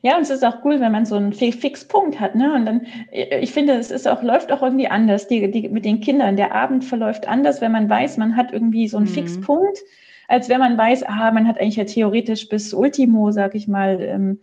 Ja, 0.01 0.17
und 0.17 0.23
es 0.23 0.29
ist 0.29 0.43
auch 0.43 0.63
cool, 0.65 0.79
wenn 0.79 0.91
man 0.91 1.05
so 1.05 1.15
einen 1.15 1.33
Fixpunkt 1.33 2.19
hat. 2.19 2.35
Ne? 2.35 2.53
Und 2.53 2.65
dann, 2.65 2.87
ich 3.11 3.51
finde, 3.51 3.73
es 3.73 3.91
ist 3.91 4.07
auch, 4.07 4.21
läuft 4.21 4.51
auch 4.51 4.61
irgendwie 4.61 4.87
anders. 4.87 5.27
Die, 5.27 5.49
die, 5.49 5.69
mit 5.69 5.85
den 5.85 6.01
Kindern, 6.01 6.35
der 6.35 6.53
Abend 6.53 6.83
verläuft 6.83 7.27
anders, 7.27 7.61
wenn 7.61 7.71
man 7.71 7.89
weiß, 7.89 8.17
man 8.17 8.35
hat 8.35 8.51
irgendwie 8.51 8.87
so 8.87 8.97
einen 8.97 9.05
mhm. 9.05 9.11
Fixpunkt, 9.11 9.79
als 10.27 10.49
wenn 10.49 10.59
man 10.59 10.77
weiß, 10.77 11.03
ah, 11.03 11.31
man 11.31 11.47
hat 11.47 11.59
eigentlich 11.59 11.77
ja 11.77 11.85
theoretisch 11.85 12.49
bis 12.49 12.73
Ultimo, 12.73 13.31
sag 13.31 13.55
ich 13.55 13.67
mal, 13.67 14.01
ähm, 14.01 14.39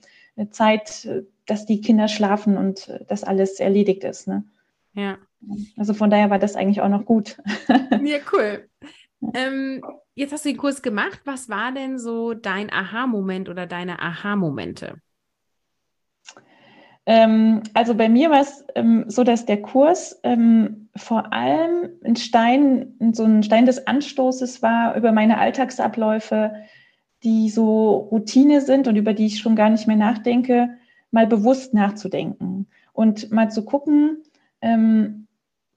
Zeit, 0.50 1.09
dass 1.47 1.66
die 1.66 1.80
Kinder 1.80 2.09
schlafen 2.09 2.56
und 2.56 2.90
das 3.09 3.25
alles 3.25 3.61
erledigt 3.61 4.04
ist. 4.04 4.28
Ne? 4.28 4.44
Ja. 4.94 5.18
Also 5.76 5.94
von 5.94 6.11
daher 6.11 6.30
war 6.30 6.38
das 6.38 6.56
eigentlich 6.56 6.80
auch 6.80 6.88
noch 6.88 7.04
gut. 7.04 7.37
Ja, 8.02 8.18
cool. 8.32 8.68
Ähm, 9.35 9.82
jetzt 10.14 10.32
hast 10.32 10.44
du 10.44 10.49
den 10.49 10.56
Kurs 10.56 10.80
gemacht. 10.80 11.20
Was 11.25 11.49
war 11.49 11.73
denn 11.73 11.99
so 11.99 12.32
dein 12.32 12.73
Aha-Moment 12.73 13.49
oder 13.49 13.66
deine 13.66 14.00
Aha-Momente? 14.00 15.00
Ähm, 17.11 17.64
also 17.75 17.97
bei 17.97 18.09
mir 18.09 18.31
war 18.31 18.43
es 18.43 18.64
ähm, 18.76 19.05
so, 19.09 19.25
dass 19.25 19.45
der 19.45 19.61
Kurs 19.61 20.21
ähm, 20.23 20.88
vor 20.95 21.33
allem 21.33 21.88
ein 22.05 22.14
Stein, 22.14 22.95
so 23.11 23.25
ein 23.25 23.43
Stein 23.43 23.67
des 23.67 23.85
Anstoßes 23.88 24.62
war 24.62 24.95
über 24.95 25.11
meine 25.11 25.38
Alltagsabläufe, 25.38 26.52
die 27.25 27.50
so 27.50 28.09
Routine 28.12 28.61
sind 28.61 28.87
und 28.87 28.95
über 28.95 29.12
die 29.12 29.26
ich 29.26 29.40
schon 29.40 29.57
gar 29.57 29.71
nicht 29.71 29.88
mehr 29.88 29.97
nachdenke, 29.97 30.79
mal 31.11 31.26
bewusst 31.26 31.75
nachzudenken 31.75 32.69
und 32.93 33.33
mal 33.33 33.50
zu 33.50 33.64
gucken, 33.64 34.19
ähm, 34.62 35.26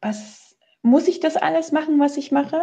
was 0.02 0.56
muss 0.84 1.08
ich 1.08 1.20
das 1.20 1.36
alles 1.36 1.72
machen, 1.72 2.00
was 2.00 2.16
ich 2.18 2.32
mache? 2.32 2.62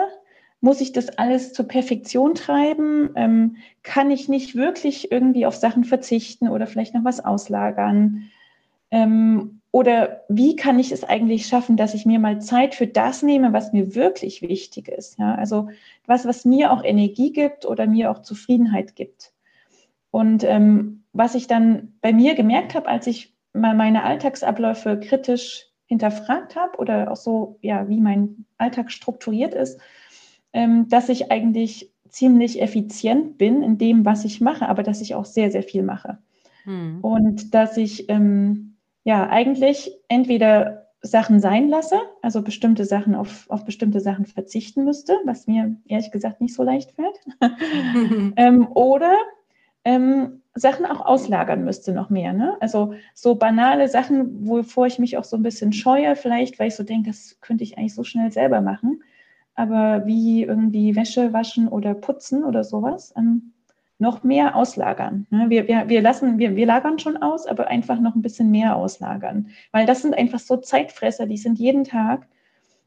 Muss 0.60 0.80
ich 0.80 0.92
das 0.92 1.18
alles 1.18 1.54
zur 1.54 1.66
Perfektion 1.66 2.36
treiben? 2.36 3.10
Ähm, 3.16 3.56
kann 3.82 4.12
ich 4.12 4.28
nicht 4.28 4.54
wirklich 4.54 5.10
irgendwie 5.10 5.44
auf 5.44 5.56
Sachen 5.56 5.82
verzichten 5.82 6.48
oder 6.48 6.68
vielleicht 6.68 6.94
noch 6.94 7.02
was 7.02 7.18
auslagern? 7.18 8.30
Ähm, 8.90 9.60
oder 9.72 10.22
wie 10.28 10.56
kann 10.56 10.78
ich 10.80 10.90
es 10.90 11.04
eigentlich 11.04 11.46
schaffen, 11.46 11.76
dass 11.76 11.94
ich 11.94 12.04
mir 12.04 12.18
mal 12.18 12.40
Zeit 12.40 12.74
für 12.74 12.88
das 12.88 13.22
nehme, 13.22 13.52
was 13.52 13.72
mir 13.72 13.94
wirklich 13.94 14.42
wichtig 14.42 14.88
ist? 14.88 15.18
Ja, 15.18 15.34
also 15.36 15.68
was, 16.06 16.26
was 16.26 16.44
mir 16.44 16.72
auch 16.72 16.82
Energie 16.82 17.32
gibt 17.32 17.64
oder 17.66 17.86
mir 17.86 18.10
auch 18.10 18.22
Zufriedenheit 18.22 18.96
gibt. 18.96 19.32
Und 20.10 20.42
ähm, 20.42 21.04
was 21.12 21.36
ich 21.36 21.46
dann 21.46 21.94
bei 22.00 22.12
mir 22.12 22.34
gemerkt 22.34 22.74
habe, 22.74 22.88
als 22.88 23.06
ich 23.06 23.34
mal 23.52 23.74
meine 23.74 24.02
Alltagsabläufe 24.02 24.98
kritisch 24.98 25.66
hinterfragt 25.86 26.56
habe 26.56 26.78
oder 26.78 27.10
auch 27.10 27.16
so, 27.16 27.58
ja, 27.62 27.88
wie 27.88 28.00
mein 28.00 28.44
Alltag 28.58 28.90
strukturiert 28.90 29.54
ist, 29.54 29.80
ähm, 30.52 30.88
dass 30.88 31.08
ich 31.08 31.30
eigentlich 31.30 31.92
ziemlich 32.08 32.60
effizient 32.60 33.38
bin 33.38 33.62
in 33.62 33.78
dem, 33.78 34.04
was 34.04 34.24
ich 34.24 34.40
mache, 34.40 34.68
aber 34.68 34.82
dass 34.82 35.00
ich 35.00 35.14
auch 35.14 35.24
sehr, 35.24 35.50
sehr 35.52 35.62
viel 35.62 35.82
mache. 35.82 36.18
Hm. 36.64 36.98
Und 37.02 37.54
dass 37.54 37.76
ich 37.76 38.08
ähm, 38.08 38.69
ja 39.10 39.28
eigentlich 39.28 39.90
entweder 40.06 40.86
Sachen 41.02 41.40
sein 41.40 41.68
lasse, 41.68 42.00
also 42.22 42.42
bestimmte 42.42 42.84
Sachen 42.84 43.16
auf, 43.16 43.50
auf 43.50 43.64
bestimmte 43.64 43.98
Sachen 43.98 44.24
verzichten 44.24 44.84
müsste, 44.84 45.16
was 45.24 45.48
mir 45.48 45.76
ehrlich 45.88 46.12
gesagt 46.12 46.40
nicht 46.40 46.54
so 46.54 46.62
leicht 46.62 46.92
fällt. 46.92 47.18
ähm, 48.36 48.68
oder 48.72 49.16
ähm, 49.84 50.42
Sachen 50.54 50.86
auch 50.86 51.00
auslagern 51.00 51.64
müsste 51.64 51.92
noch 51.92 52.08
mehr. 52.08 52.32
Ne? 52.32 52.56
Also 52.60 52.94
so 53.14 53.34
banale 53.34 53.88
Sachen, 53.88 54.46
wovor 54.46 54.86
ich 54.86 55.00
mich 55.00 55.16
auch 55.16 55.24
so 55.24 55.36
ein 55.36 55.42
bisschen 55.42 55.72
scheue, 55.72 56.14
vielleicht, 56.14 56.60
weil 56.60 56.68
ich 56.68 56.76
so 56.76 56.84
denke, 56.84 57.10
das 57.10 57.38
könnte 57.40 57.64
ich 57.64 57.78
eigentlich 57.78 57.94
so 57.94 58.04
schnell 58.04 58.30
selber 58.30 58.60
machen. 58.60 59.02
Aber 59.56 60.06
wie 60.06 60.44
irgendwie 60.44 60.94
Wäsche 60.94 61.32
waschen 61.32 61.66
oder 61.66 61.94
putzen 61.94 62.44
oder 62.44 62.62
sowas, 62.62 63.12
ähm, 63.16 63.52
noch 64.00 64.24
mehr 64.24 64.56
auslagern. 64.56 65.26
Ne? 65.30 65.50
Wir, 65.50 65.68
wir, 65.68 65.88
wir 65.88 66.00
lassen, 66.00 66.38
wir, 66.38 66.56
wir 66.56 66.66
lagern 66.66 66.98
schon 66.98 67.18
aus, 67.18 67.46
aber 67.46 67.68
einfach 67.68 68.00
noch 68.00 68.14
ein 68.14 68.22
bisschen 68.22 68.50
mehr 68.50 68.76
auslagern. 68.76 69.48
Weil 69.72 69.86
das 69.86 70.02
sind 70.02 70.14
einfach 70.16 70.38
so 70.38 70.56
Zeitfresser, 70.56 71.26
die 71.26 71.36
sind 71.36 71.58
jeden 71.58 71.84
Tag, 71.84 72.26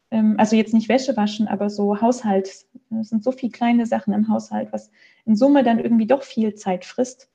ähm, 0.10 0.36
also 0.38 0.55
jetzt 0.55 0.74
nicht 0.74 0.89
Wäsche 0.89 1.15
waschen, 1.15 1.48
aber 1.48 1.70
so 1.70 2.01
Haushalt. 2.01 2.48
Es 3.00 3.10
sind 3.10 3.24
so 3.24 3.32
viele 3.32 3.51
kleine 3.51 3.86
Sachen 3.86 4.13
im 4.13 4.27
Haushalt, 4.27 4.74
was 4.74 4.89
in 5.25 5.36
Summe 5.36 5.63
dann 5.63 5.79
irgendwie 5.79 6.08
doch 6.08 6.24
viel 6.24 6.55
Zeit 6.55 6.84
frisst. 6.84 7.29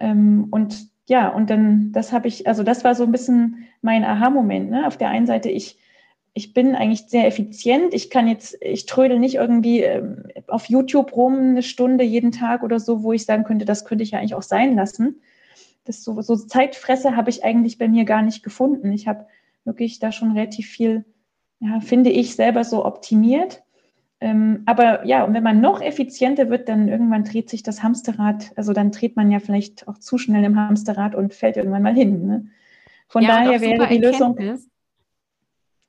Ähm, 0.00 0.48
und 0.50 0.88
ja, 1.08 1.28
und 1.28 1.48
dann, 1.48 1.92
das 1.92 2.12
habe 2.12 2.26
ich, 2.26 2.48
also 2.48 2.64
das 2.64 2.82
war 2.82 2.94
so 2.94 3.04
ein 3.04 3.12
bisschen 3.12 3.68
mein 3.82 4.04
Aha-Moment. 4.04 4.70
Ne? 4.70 4.86
Auf 4.86 4.96
der 4.96 5.10
einen 5.10 5.26
Seite, 5.26 5.48
ich 5.48 5.78
ich 6.32 6.54
bin 6.54 6.74
eigentlich 6.74 7.06
sehr 7.08 7.26
effizient. 7.26 7.92
Ich 7.92 8.10
kann 8.10 8.28
jetzt, 8.28 8.56
ich 8.60 8.86
trödel 8.86 9.18
nicht 9.18 9.34
irgendwie 9.34 9.82
ähm, 9.82 10.24
auf 10.46 10.66
YouTube 10.66 11.16
rum 11.16 11.34
eine 11.34 11.62
Stunde 11.62 12.04
jeden 12.04 12.30
Tag 12.30 12.62
oder 12.62 12.78
so, 12.78 13.02
wo 13.02 13.12
ich 13.12 13.24
sagen 13.24 13.44
könnte, 13.44 13.64
das 13.64 13.84
könnte 13.84 14.04
ich 14.04 14.12
ja 14.12 14.18
eigentlich 14.18 14.34
auch 14.34 14.42
sein 14.42 14.76
lassen. 14.76 15.20
Das 15.84 16.04
so, 16.04 16.20
so 16.20 16.36
Zeitfresse 16.36 17.16
habe 17.16 17.30
ich 17.30 17.44
eigentlich 17.44 17.78
bei 17.78 17.88
mir 17.88 18.04
gar 18.04 18.22
nicht 18.22 18.42
gefunden. 18.44 18.92
Ich 18.92 19.08
habe 19.08 19.26
wirklich 19.64 19.98
da 19.98 20.12
schon 20.12 20.32
relativ 20.32 20.68
viel, 20.68 21.04
ja, 21.58 21.80
finde 21.80 22.10
ich 22.10 22.36
selber 22.36 22.62
so 22.64 22.84
optimiert. 22.84 23.62
Ähm, 24.20 24.62
aber 24.66 25.06
ja, 25.06 25.24
und 25.24 25.34
wenn 25.34 25.42
man 25.42 25.60
noch 25.60 25.80
effizienter 25.80 26.48
wird, 26.48 26.68
dann 26.68 26.88
irgendwann 26.88 27.24
dreht 27.24 27.50
sich 27.50 27.62
das 27.62 27.82
Hamsterrad. 27.82 28.52
Also 28.54 28.72
dann 28.72 28.92
dreht 28.92 29.16
man 29.16 29.32
ja 29.32 29.40
vielleicht 29.40 29.88
auch 29.88 29.98
zu 29.98 30.16
schnell 30.18 30.44
im 30.44 30.58
Hamsterrad 30.58 31.14
und 31.14 31.34
fällt 31.34 31.56
irgendwann 31.56 31.82
mal 31.82 31.94
hin. 31.94 32.26
Ne? 32.26 32.46
Von 33.08 33.22
ja, 33.22 33.30
daher 33.30 33.60
wäre 33.60 33.88
die 33.88 33.98
Lösung. 33.98 34.36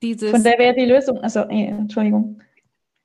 Dieses 0.02 0.32
Von 0.32 0.44
der 0.44 0.58
wäre 0.58 0.74
die 0.74 0.86
Lösung, 0.86 1.20
also, 1.20 1.46
nee, 1.46 1.68
Entschuldigung. 1.68 2.42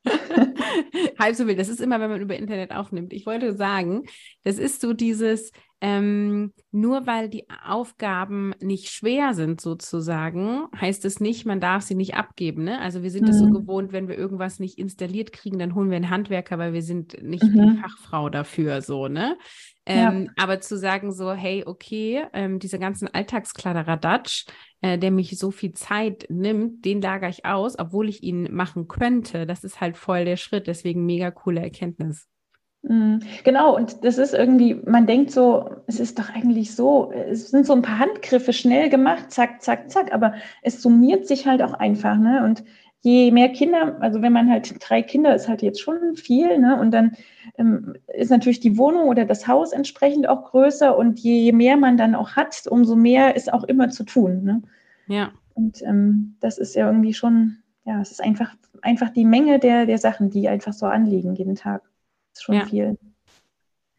Halb 1.19 1.35
so 1.35 1.47
wild. 1.47 1.59
Das 1.59 1.69
ist 1.69 1.81
immer, 1.81 2.01
wenn 2.01 2.11
man 2.11 2.21
über 2.21 2.37
Internet 2.37 2.73
aufnimmt. 2.73 3.13
Ich 3.13 3.27
wollte 3.27 3.55
sagen, 3.55 4.05
das 4.45 4.59
ist 4.59 4.81
so 4.81 4.93
dieses, 4.93 5.51
ähm, 5.81 6.53
nur 6.71 7.07
weil 7.07 7.29
die 7.29 7.47
Aufgaben 7.65 8.55
nicht 8.61 8.89
schwer 8.89 9.35
sind, 9.35 9.61
sozusagen, 9.61 10.67
heißt 10.79 11.05
es 11.05 11.21
nicht, 11.21 11.45
man 11.45 11.61
darf 11.61 11.83
sie 11.83 11.95
nicht 11.95 12.15
abgeben. 12.15 12.65
Ne? 12.65 12.81
Also 12.81 13.03
wir 13.03 13.11
sind 13.11 13.23
mhm. 13.23 13.27
das 13.27 13.39
so 13.39 13.51
gewohnt, 13.51 13.93
wenn 13.93 14.09
wir 14.09 14.17
irgendwas 14.17 14.59
nicht 14.59 14.79
installiert 14.79 15.33
kriegen, 15.33 15.59
dann 15.59 15.75
holen 15.75 15.91
wir 15.91 15.97
einen 15.97 16.11
Handwerker, 16.11 16.59
weil 16.59 16.73
wir 16.73 16.83
sind 16.83 17.23
nicht 17.23 17.43
mhm. 17.43 17.77
die 17.77 17.83
Fachfrau 17.83 18.31
dafür, 18.31 18.81
so, 18.81 19.09
ne? 19.09 19.37
Ähm, 19.87 20.25
ja. 20.27 20.33
Aber 20.43 20.61
zu 20.61 20.77
sagen 20.77 21.13
so, 21.13 21.33
hey, 21.33 21.63
okay, 21.65 22.25
ähm, 22.33 22.59
diese 22.59 22.79
ganzen 22.79 23.09
Alltagskladderadatsch, 23.13 24.47
äh, 24.81 24.99
der 24.99 25.13
mich 25.13 25.39
so 25.39 25.53
viel 25.53 25.73
Zeit 25.73 26.27
nimmt, 26.29 26.85
den 26.85 27.01
lagere 27.01 27.31
ich 27.31 27.45
aus, 27.45 27.79
obwohl 27.79 28.09
ich 28.09 28.23
ihn 28.23 28.53
machen 28.53 28.89
könnte. 28.89 29.47
Das 29.47 29.63
ist 29.63 29.81
halt 29.81 29.97
voll 29.97 30.25
der 30.25 30.37
Schritt. 30.37 30.67
Deswegen 30.67 31.07
mega 31.07 31.31
coole 31.31 31.61
Erkenntnis. 31.61 32.27
Mhm. 32.83 33.21
Genau, 33.45 33.75
und 33.75 34.05
das 34.05 34.19
ist 34.19 34.35
irgendwie, 34.35 34.75
man 34.75 35.07
denkt 35.07 35.31
so, 35.31 35.71
es 35.87 35.99
ist 35.99 36.19
doch 36.19 36.31
eigentlich 36.31 36.75
so, 36.75 37.11
es 37.13 37.51
sind 37.51 37.67
so 37.67 37.73
ein 37.73 37.83
paar 37.83 37.99
Handgriffe 37.99 38.53
schnell 38.53 38.91
gemacht, 38.91 39.31
zack, 39.33 39.61
zack, 39.63 39.91
zack, 39.91 40.13
aber 40.13 40.35
es 40.63 40.83
summiert 40.83 41.27
sich 41.27 41.47
halt 41.47 41.63
auch 41.63 41.73
einfach, 41.73 42.17
ne? 42.17 42.45
Und 42.45 42.63
je 43.07 43.31
mehr 43.31 43.51
Kinder, 43.51 43.97
also 44.01 44.21
wenn 44.21 44.33
man 44.33 44.51
halt 44.51 44.75
drei 44.81 45.01
Kinder 45.01 45.33
ist 45.33 45.47
halt 45.47 45.63
jetzt 45.63 45.81
schon 45.81 46.17
viel, 46.17 46.59
ne? 46.59 46.79
Und 46.81 46.91
dann 46.91 47.13
ähm, 47.57 47.95
ist 48.09 48.31
natürlich 48.31 48.59
die 48.59 48.77
Wohnung 48.77 49.07
oder 49.07 49.25
das 49.25 49.47
Haus 49.47 49.73
entsprechend 49.73 50.29
auch 50.29 50.51
größer 50.51 50.99
und 50.99 51.21
je 51.21 51.53
mehr 51.53 51.77
man 51.77 51.97
dann 51.97 52.17
auch 52.17 52.33
hat, 52.33 52.67
umso 52.67 52.97
mehr 52.97 53.37
ist 53.37 53.53
auch 53.53 53.63
immer 53.63 53.91
zu 53.91 54.03
tun. 54.03 54.43
Ne? 54.43 54.63
Ja. 55.07 55.31
Und 55.55 55.83
ähm, 55.83 56.37
das 56.41 56.59
ist 56.59 56.75
ja 56.75 56.89
irgendwie 56.89 57.15
schon, 57.15 57.59
ja, 57.85 58.01
es 58.01 58.11
ist 58.11 58.21
einfach, 58.21 58.57
einfach 58.83 59.11
die 59.11 59.25
Menge 59.25 59.61
der, 59.61 59.87
der 59.87 59.99
Sachen, 59.99 60.31
die 60.31 60.49
einfach 60.49 60.73
so 60.73 60.87
anliegen 60.87 61.37
jeden 61.37 61.55
Tag. 61.55 61.83
Ist 62.35 62.43
schon 62.43 62.57
ja. 62.57 62.65
viel. 62.67 62.99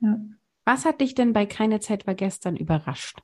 Ja. 0.02 0.20
Was 0.66 0.84
hat 0.84 1.00
dich 1.00 1.16
denn 1.16 1.32
bei 1.32 1.46
Keine 1.46 1.80
Zeit 1.80 2.06
war 2.08 2.14
gestern 2.14 2.58
überrascht? 2.58 3.20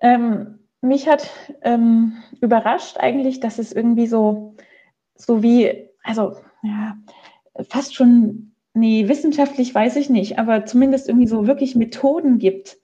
Ähm, 0.00 0.59
mich 0.80 1.08
hat 1.08 1.28
ähm, 1.62 2.14
überrascht 2.40 2.96
eigentlich, 2.98 3.40
dass 3.40 3.58
es 3.58 3.72
irgendwie 3.72 4.06
so, 4.06 4.54
so 5.14 5.42
wie, 5.42 5.88
also 6.02 6.36
ja, 6.62 6.96
fast 7.68 7.94
schon, 7.94 8.52
nee, 8.74 9.08
wissenschaftlich 9.08 9.74
weiß 9.74 9.96
ich 9.96 10.10
nicht, 10.10 10.38
aber 10.38 10.64
zumindest 10.66 11.08
irgendwie 11.08 11.26
so 11.26 11.46
wirklich 11.46 11.76
Methoden 11.76 12.38
gibt, 12.38 12.78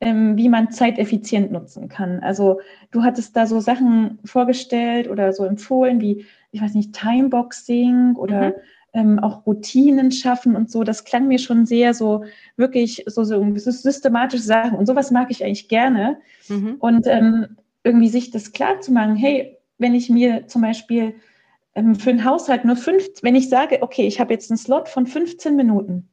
ähm, 0.00 0.36
wie 0.36 0.48
man 0.48 0.70
Zeit 0.70 0.98
effizient 0.98 1.52
nutzen 1.52 1.88
kann. 1.88 2.20
Also 2.20 2.60
du 2.90 3.02
hattest 3.02 3.36
da 3.36 3.46
so 3.46 3.60
Sachen 3.60 4.18
vorgestellt 4.24 5.08
oder 5.08 5.32
so 5.32 5.44
empfohlen, 5.44 6.00
wie, 6.00 6.26
ich 6.50 6.62
weiß 6.62 6.74
nicht, 6.74 6.94
Timeboxing 6.94 8.16
oder 8.16 8.48
mhm 8.50 8.54
ähm, 8.92 9.18
auch 9.18 9.46
Routinen 9.46 10.12
schaffen 10.12 10.56
und 10.56 10.70
so. 10.70 10.84
Das 10.84 11.04
klang 11.04 11.28
mir 11.28 11.38
schon 11.38 11.66
sehr 11.66 11.94
so 11.94 12.24
wirklich 12.56 13.04
so, 13.06 13.24
so 13.24 13.44
systematische 13.56 14.42
Sachen. 14.42 14.78
Und 14.78 14.86
sowas 14.86 15.10
mag 15.10 15.30
ich 15.30 15.44
eigentlich 15.44 15.68
gerne. 15.68 16.18
Mhm. 16.48 16.76
Und 16.78 17.06
ähm, 17.06 17.56
irgendwie 17.84 18.08
sich 18.08 18.30
das 18.30 18.52
klar 18.52 18.80
zu 18.80 18.92
machen, 18.92 19.16
hey, 19.16 19.58
wenn 19.78 19.94
ich 19.94 20.10
mir 20.10 20.46
zum 20.46 20.62
Beispiel 20.62 21.14
ähm, 21.74 21.94
für 21.94 22.10
einen 22.10 22.24
Haushalt 22.24 22.64
nur 22.64 22.76
fünf, 22.76 23.04
wenn 23.22 23.34
ich 23.34 23.48
sage, 23.48 23.78
okay, 23.82 24.06
ich 24.06 24.20
habe 24.20 24.32
jetzt 24.32 24.50
einen 24.50 24.58
Slot 24.58 24.88
von 24.88 25.06
15 25.06 25.56
Minuten 25.56 26.08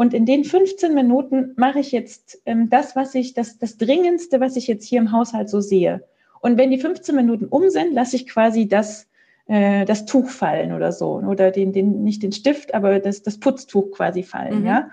und 0.00 0.14
in 0.14 0.24
den 0.24 0.44
15 0.44 0.94
Minuten 0.94 1.52
mache 1.56 1.80
ich 1.80 1.92
jetzt 1.92 2.40
ähm, 2.46 2.70
das, 2.70 2.96
was 2.96 3.14
ich, 3.14 3.34
das, 3.34 3.58
das 3.58 3.76
Dringendste, 3.76 4.40
was 4.40 4.56
ich 4.56 4.66
jetzt 4.66 4.86
hier 4.86 4.98
im 4.98 5.12
Haushalt 5.12 5.50
so 5.50 5.60
sehe. 5.60 6.02
Und 6.40 6.56
wenn 6.56 6.70
die 6.70 6.78
15 6.78 7.14
Minuten 7.14 7.44
um 7.44 7.68
sind, 7.68 7.92
lasse 7.92 8.16
ich 8.16 8.26
quasi 8.26 8.66
das 8.66 9.09
äh, 9.50 9.84
das 9.84 10.06
Tuch 10.06 10.28
fallen 10.28 10.72
oder 10.72 10.92
so. 10.92 11.16
Oder 11.16 11.50
den, 11.50 11.72
den, 11.72 12.04
nicht 12.04 12.22
den 12.22 12.30
Stift, 12.30 12.72
aber 12.72 13.00
das, 13.00 13.22
das 13.22 13.40
Putztuch 13.40 13.90
quasi 13.90 14.22
fallen, 14.22 14.60
mhm. 14.60 14.66
ja. 14.66 14.90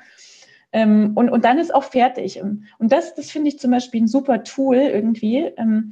Ähm, 0.74 1.12
und, 1.14 1.30
und 1.30 1.46
dann 1.46 1.60
ist 1.60 1.74
auch 1.74 1.84
fertig. 1.84 2.42
Und 2.42 2.92
das, 2.92 3.14
das 3.14 3.30
finde 3.30 3.50
ich 3.50 3.60
zum 3.60 3.72
Beispiel 3.72 4.02
ein 4.02 4.08
super 4.08 4.44
Tool 4.44 4.78
irgendwie, 4.78 5.52
ähm, 5.58 5.92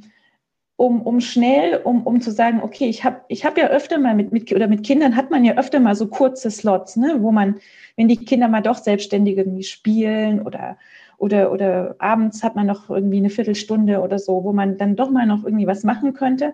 um, 0.74 1.00
um 1.00 1.20
schnell, 1.20 1.80
um, 1.84 2.02
um 2.02 2.20
zu 2.20 2.32
sagen, 2.32 2.60
okay, 2.60 2.86
ich 2.88 3.04
habe 3.04 3.20
ich 3.28 3.44
hab 3.44 3.56
ja 3.56 3.68
öfter 3.68 3.98
mal 3.98 4.16
mit, 4.16 4.32
mit, 4.32 4.52
oder 4.52 4.66
mit 4.66 4.84
Kindern 4.84 5.16
hat 5.16 5.30
man 5.30 5.44
ja 5.44 5.54
öfter 5.56 5.78
mal 5.78 5.94
so 5.94 6.08
kurze 6.08 6.50
Slots, 6.50 6.96
ne, 6.96 7.16
wo 7.20 7.30
man, 7.30 7.56
wenn 7.96 8.08
die 8.08 8.18
Kinder 8.18 8.48
mal 8.48 8.62
doch 8.62 8.76
selbstständig 8.76 9.38
irgendwie 9.38 9.62
spielen 9.62 10.42
oder, 10.42 10.76
oder, 11.18 11.52
oder 11.52 11.94
abends 11.98 12.42
hat 12.42 12.56
man 12.56 12.66
noch 12.66 12.90
irgendwie 12.90 13.18
eine 13.18 13.30
Viertelstunde 13.30 14.00
oder 14.00 14.18
so, 14.18 14.44
wo 14.44 14.52
man 14.52 14.76
dann 14.76 14.96
doch 14.96 15.08
mal 15.08 15.24
noch 15.24 15.44
irgendwie 15.44 15.68
was 15.68 15.84
machen 15.84 16.12
könnte 16.12 16.52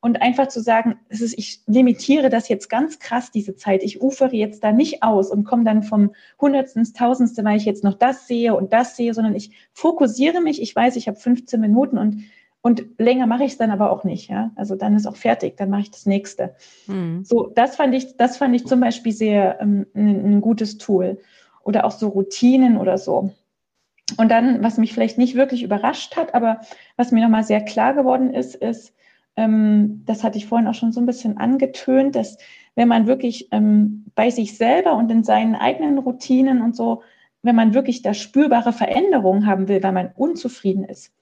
und 0.00 0.22
einfach 0.22 0.48
zu 0.48 0.60
sagen, 0.60 0.96
es 1.08 1.20
ist, 1.20 1.38
ich 1.38 1.60
limitiere 1.66 2.30
das 2.30 2.48
jetzt 2.48 2.70
ganz 2.70 2.98
krass, 2.98 3.30
diese 3.30 3.54
Zeit. 3.54 3.82
Ich 3.82 4.00
ufere 4.00 4.34
jetzt 4.34 4.64
da 4.64 4.72
nicht 4.72 5.02
aus 5.02 5.30
und 5.30 5.44
komme 5.44 5.64
dann 5.64 5.82
vom 5.82 6.14
Hundertsten 6.40 6.80
ins 6.80 6.94
Tausendste, 6.94 7.44
weil 7.44 7.58
ich 7.58 7.66
jetzt 7.66 7.84
noch 7.84 7.94
das 7.94 8.26
sehe 8.26 8.54
und 8.54 8.72
das 8.72 8.96
sehe, 8.96 9.12
sondern 9.12 9.34
ich 9.34 9.50
fokussiere 9.72 10.40
mich. 10.40 10.62
Ich 10.62 10.74
weiß, 10.74 10.96
ich 10.96 11.06
habe 11.06 11.18
15 11.18 11.60
Minuten 11.60 11.98
und, 11.98 12.24
und 12.62 12.84
länger 12.98 13.26
mache 13.26 13.44
ich 13.44 13.52
es 13.52 13.58
dann 13.58 13.70
aber 13.70 13.92
auch 13.92 14.04
nicht. 14.04 14.30
Ja? 14.30 14.52
Also 14.56 14.74
dann 14.74 14.96
ist 14.96 15.06
auch 15.06 15.16
fertig, 15.16 15.58
dann 15.58 15.68
mache 15.68 15.82
ich 15.82 15.90
das 15.90 16.06
nächste. 16.06 16.54
Mhm. 16.86 17.22
So, 17.24 17.52
das 17.54 17.76
fand 17.76 17.94
ich, 17.94 18.16
das 18.16 18.38
fand 18.38 18.56
ich 18.56 18.66
zum 18.66 18.80
Beispiel 18.80 19.12
sehr 19.12 19.60
ähm, 19.60 19.86
ein, 19.94 20.36
ein 20.36 20.40
gutes 20.40 20.78
Tool. 20.78 21.20
Oder 21.62 21.84
auch 21.84 21.92
so 21.92 22.08
Routinen 22.08 22.78
oder 22.78 22.96
so. 22.96 23.32
Und 24.16 24.30
dann, 24.30 24.62
was 24.62 24.78
mich 24.78 24.94
vielleicht 24.94 25.18
nicht 25.18 25.34
wirklich 25.34 25.62
überrascht 25.62 26.16
hat, 26.16 26.34
aber 26.34 26.62
was 26.96 27.12
mir 27.12 27.22
nochmal 27.22 27.44
sehr 27.44 27.60
klar 27.60 27.92
geworden 27.92 28.32
ist, 28.32 28.54
ist, 28.54 28.94
das 30.04 30.24
hatte 30.24 30.38
ich 30.38 30.46
vorhin 30.46 30.68
auch 30.68 30.74
schon 30.74 30.92
so 30.92 31.00
ein 31.00 31.06
bisschen 31.06 31.38
angetönt, 31.38 32.14
dass 32.14 32.38
wenn 32.74 32.88
man 32.88 33.06
wirklich 33.06 33.48
ähm, 33.52 34.06
bei 34.14 34.30
sich 34.30 34.56
selber 34.56 34.94
und 34.96 35.10
in 35.10 35.24
seinen 35.24 35.54
eigenen 35.54 35.98
Routinen 35.98 36.62
und 36.62 36.76
so, 36.76 37.02
wenn 37.42 37.56
man 37.56 37.74
wirklich 37.74 38.02
da 38.02 38.14
spürbare 38.14 38.72
Veränderungen 38.72 39.46
haben 39.46 39.68
will, 39.68 39.82
weil 39.82 39.92
man 39.92 40.12
unzufrieden 40.14 40.84
ist, 40.84 41.12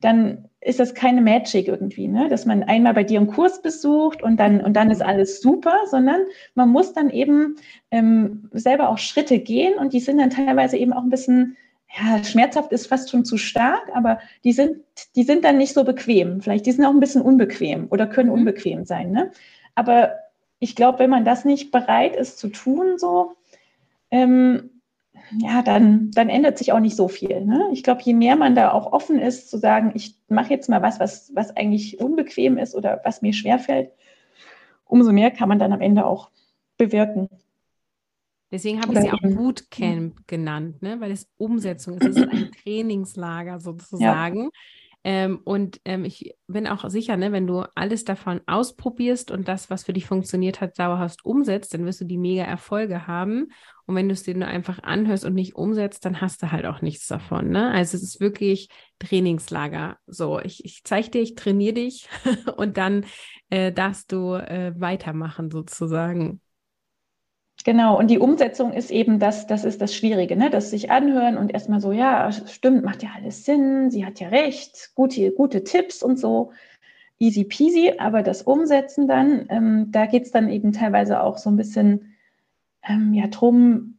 dann 0.00 0.48
ist 0.60 0.80
das 0.80 0.94
keine 0.94 1.22
Magic 1.22 1.68
irgendwie, 1.68 2.08
ne? 2.08 2.28
dass 2.28 2.44
man 2.44 2.62
einmal 2.62 2.94
bei 2.94 3.04
dir 3.04 3.18
einen 3.18 3.28
Kurs 3.28 3.62
besucht 3.62 4.22
und 4.22 4.38
dann, 4.38 4.60
und 4.60 4.74
dann 4.74 4.90
ist 4.90 5.02
alles 5.02 5.40
super, 5.40 5.78
sondern 5.86 6.20
man 6.54 6.68
muss 6.68 6.92
dann 6.92 7.10
eben 7.10 7.56
ähm, 7.90 8.48
selber 8.52 8.90
auch 8.90 8.98
Schritte 8.98 9.38
gehen 9.38 9.78
und 9.78 9.92
die 9.92 10.00
sind 10.00 10.18
dann 10.18 10.30
teilweise 10.30 10.76
eben 10.76 10.92
auch 10.92 11.02
ein 11.02 11.10
bisschen 11.10 11.56
ja, 11.94 12.22
schmerzhaft 12.24 12.72
ist 12.72 12.86
fast 12.86 13.10
schon 13.10 13.24
zu 13.24 13.38
stark, 13.38 13.90
aber 13.94 14.18
die 14.44 14.52
sind, 14.52 14.82
die 15.14 15.22
sind 15.22 15.44
dann 15.44 15.56
nicht 15.56 15.72
so 15.72 15.84
bequem. 15.84 16.40
Vielleicht, 16.40 16.66
die 16.66 16.72
sind 16.72 16.84
auch 16.84 16.90
ein 16.90 17.00
bisschen 17.00 17.22
unbequem 17.22 17.86
oder 17.90 18.06
können 18.06 18.28
mhm. 18.28 18.36
unbequem 18.36 18.84
sein. 18.84 19.10
Ne? 19.10 19.30
Aber 19.74 20.14
ich 20.58 20.76
glaube, 20.76 20.98
wenn 20.98 21.10
man 21.10 21.24
das 21.24 21.44
nicht 21.44 21.70
bereit 21.70 22.16
ist 22.16 22.38
zu 22.38 22.48
tun, 22.48 22.98
so, 22.98 23.32
ähm, 24.10 24.70
ja, 25.38 25.62
dann, 25.62 26.10
dann 26.12 26.28
ändert 26.28 26.58
sich 26.58 26.72
auch 26.72 26.80
nicht 26.80 26.96
so 26.96 27.08
viel. 27.08 27.44
Ne? 27.44 27.68
Ich 27.72 27.82
glaube, 27.82 28.02
je 28.02 28.14
mehr 28.14 28.36
man 28.36 28.54
da 28.54 28.72
auch 28.72 28.92
offen 28.92 29.18
ist, 29.18 29.50
zu 29.50 29.58
sagen, 29.58 29.92
ich 29.94 30.14
mache 30.28 30.50
jetzt 30.50 30.68
mal 30.68 30.82
was, 30.82 31.00
was, 31.00 31.32
was 31.34 31.56
eigentlich 31.56 32.00
unbequem 32.00 32.58
ist 32.58 32.74
oder 32.74 33.00
was 33.04 33.22
mir 33.22 33.32
schwerfällt, 33.32 33.90
umso 34.84 35.12
mehr 35.12 35.30
kann 35.30 35.48
man 35.48 35.58
dann 35.58 35.72
am 35.72 35.80
Ende 35.80 36.06
auch 36.06 36.30
bewirken. 36.76 37.28
Deswegen 38.50 38.80
habe 38.80 38.94
ich 38.94 39.00
sie 39.00 39.10
auch 39.10 39.20
Bootcamp 39.20 40.26
genannt, 40.26 40.82
ne? 40.82 41.00
weil 41.00 41.10
es 41.10 41.28
Umsetzung 41.36 41.98
ist. 41.98 42.06
Es 42.06 42.16
ist 42.16 42.28
ein 42.28 42.50
Trainingslager 42.62 43.60
sozusagen. 43.60 44.44
Ja. 44.44 44.50
Ähm, 45.08 45.38
und 45.44 45.80
ähm, 45.84 46.04
ich 46.04 46.34
bin 46.48 46.66
auch 46.66 46.90
sicher, 46.90 47.16
ne, 47.16 47.30
wenn 47.30 47.46
du 47.46 47.62
alles 47.76 48.02
davon 48.02 48.40
ausprobierst 48.46 49.30
und 49.30 49.46
das, 49.46 49.70
was 49.70 49.84
für 49.84 49.92
dich 49.92 50.04
funktioniert 50.04 50.60
hat, 50.60 50.80
dauerhaft 50.80 51.24
umsetzt, 51.24 51.72
dann 51.72 51.84
wirst 51.84 52.00
du 52.00 52.04
die 52.06 52.18
mega 52.18 52.42
Erfolge 52.42 53.06
haben. 53.06 53.52
Und 53.86 53.94
wenn 53.94 54.08
du 54.08 54.14
es 54.14 54.24
dir 54.24 54.34
nur 54.34 54.48
einfach 54.48 54.82
anhörst 54.82 55.24
und 55.24 55.34
nicht 55.34 55.54
umsetzt, 55.54 56.04
dann 56.04 56.20
hast 56.20 56.42
du 56.42 56.50
halt 56.50 56.66
auch 56.66 56.82
nichts 56.82 57.06
davon. 57.06 57.50
Ne? 57.50 57.70
Also 57.70 57.96
es 57.96 58.02
ist 58.02 58.20
wirklich 58.20 58.68
Trainingslager. 58.98 59.96
So, 60.08 60.40
ich, 60.40 60.64
ich 60.64 60.82
zeige 60.82 61.10
dir, 61.10 61.22
ich 61.22 61.36
trainiere 61.36 61.74
dich 61.74 62.08
und 62.56 62.76
dann 62.76 63.06
äh, 63.48 63.70
darfst 63.70 64.10
du 64.10 64.34
äh, 64.34 64.72
weitermachen 64.76 65.52
sozusagen. 65.52 66.40
Genau, 67.64 67.98
und 67.98 68.10
die 68.10 68.18
Umsetzung 68.18 68.72
ist 68.72 68.90
eben 68.90 69.18
das, 69.18 69.46
das 69.46 69.64
ist 69.64 69.80
das 69.80 69.94
Schwierige, 69.94 70.36
ne? 70.36 70.50
das 70.50 70.70
sich 70.70 70.90
anhören 70.90 71.36
und 71.36 71.52
erstmal 71.52 71.80
so, 71.80 71.90
ja, 71.90 72.30
stimmt, 72.30 72.84
macht 72.84 73.02
ja 73.02 73.10
alles 73.16 73.44
Sinn, 73.44 73.90
sie 73.90 74.06
hat 74.06 74.20
ja 74.20 74.28
recht, 74.28 74.92
gute, 74.94 75.32
gute 75.32 75.64
Tipps 75.64 76.02
und 76.02 76.18
so, 76.18 76.52
easy 77.18 77.44
peasy, 77.44 77.94
aber 77.98 78.22
das 78.22 78.42
Umsetzen 78.42 79.08
dann, 79.08 79.46
ähm, 79.48 79.90
da 79.90 80.06
geht 80.06 80.24
es 80.24 80.30
dann 80.30 80.48
eben 80.48 80.72
teilweise 80.72 81.22
auch 81.22 81.38
so 81.38 81.50
ein 81.50 81.56
bisschen 81.56 82.14
ähm, 82.86 83.14
ja, 83.14 83.26
drum, 83.26 83.98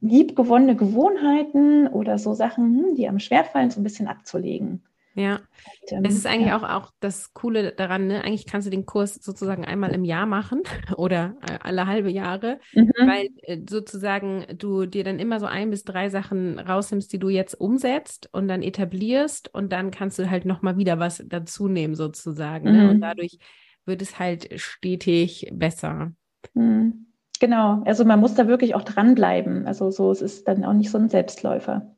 liebgewonnene 0.00 0.76
Gewohnheiten 0.76 1.86
oder 1.88 2.18
so 2.18 2.34
Sachen, 2.34 2.64
hm, 2.64 2.94
die 2.96 3.08
am 3.08 3.20
schwerfallen, 3.20 3.70
so 3.70 3.80
ein 3.80 3.84
bisschen 3.84 4.08
abzulegen. 4.08 4.82
Ja, 5.18 5.40
ähm, 5.88 6.04
es 6.04 6.14
ist 6.14 6.26
eigentlich 6.26 6.48
ja. 6.48 6.56
auch, 6.56 6.62
auch 6.62 6.92
das 7.00 7.34
Coole 7.34 7.72
daran, 7.72 8.06
ne? 8.06 8.22
Eigentlich 8.22 8.46
kannst 8.46 8.68
du 8.68 8.70
den 8.70 8.86
Kurs 8.86 9.14
sozusagen 9.14 9.64
einmal 9.64 9.92
im 9.92 10.04
Jahr 10.04 10.26
machen 10.26 10.62
oder 10.96 11.34
äh, 11.42 11.58
alle 11.60 11.88
halbe 11.88 12.08
Jahre, 12.08 12.60
mhm. 12.72 12.92
weil 12.98 13.28
äh, 13.42 13.58
sozusagen 13.68 14.46
du 14.56 14.86
dir 14.86 15.02
dann 15.02 15.18
immer 15.18 15.40
so 15.40 15.46
ein 15.46 15.70
bis 15.70 15.82
drei 15.82 16.08
Sachen 16.08 16.60
rausnimmst, 16.60 17.12
die 17.12 17.18
du 17.18 17.30
jetzt 17.30 17.60
umsetzt 17.60 18.28
und 18.32 18.46
dann 18.46 18.62
etablierst 18.62 19.52
und 19.52 19.72
dann 19.72 19.90
kannst 19.90 20.20
du 20.20 20.30
halt 20.30 20.44
nochmal 20.44 20.76
wieder 20.76 21.00
was 21.00 21.24
dazu 21.26 21.66
nehmen 21.66 21.96
sozusagen. 21.96 22.70
Mhm. 22.70 22.76
Ne? 22.76 22.90
Und 22.90 22.96
mhm. 22.98 23.00
dadurch 23.00 23.38
wird 23.84 24.00
es 24.02 24.20
halt 24.20 24.60
stetig 24.60 25.50
besser. 25.52 26.12
Mhm. 26.54 27.06
Genau, 27.40 27.82
also 27.84 28.04
man 28.04 28.20
muss 28.20 28.34
da 28.34 28.46
wirklich 28.46 28.76
auch 28.76 28.82
dranbleiben. 28.82 29.66
Also 29.66 29.90
so, 29.90 30.12
es 30.12 30.22
ist 30.22 30.46
dann 30.46 30.64
auch 30.64 30.72
nicht 30.72 30.90
so 30.90 30.98
ein 30.98 31.08
Selbstläufer. 31.08 31.97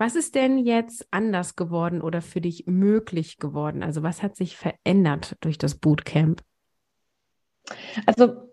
Was 0.00 0.16
ist 0.16 0.34
denn 0.34 0.56
jetzt 0.56 1.06
anders 1.10 1.56
geworden 1.56 2.00
oder 2.00 2.22
für 2.22 2.40
dich 2.40 2.64
möglich 2.66 3.36
geworden? 3.36 3.82
Also 3.82 4.02
was 4.02 4.22
hat 4.22 4.34
sich 4.34 4.56
verändert 4.56 5.36
durch 5.40 5.58
das 5.58 5.74
Bootcamp? 5.74 6.40
Also 8.06 8.48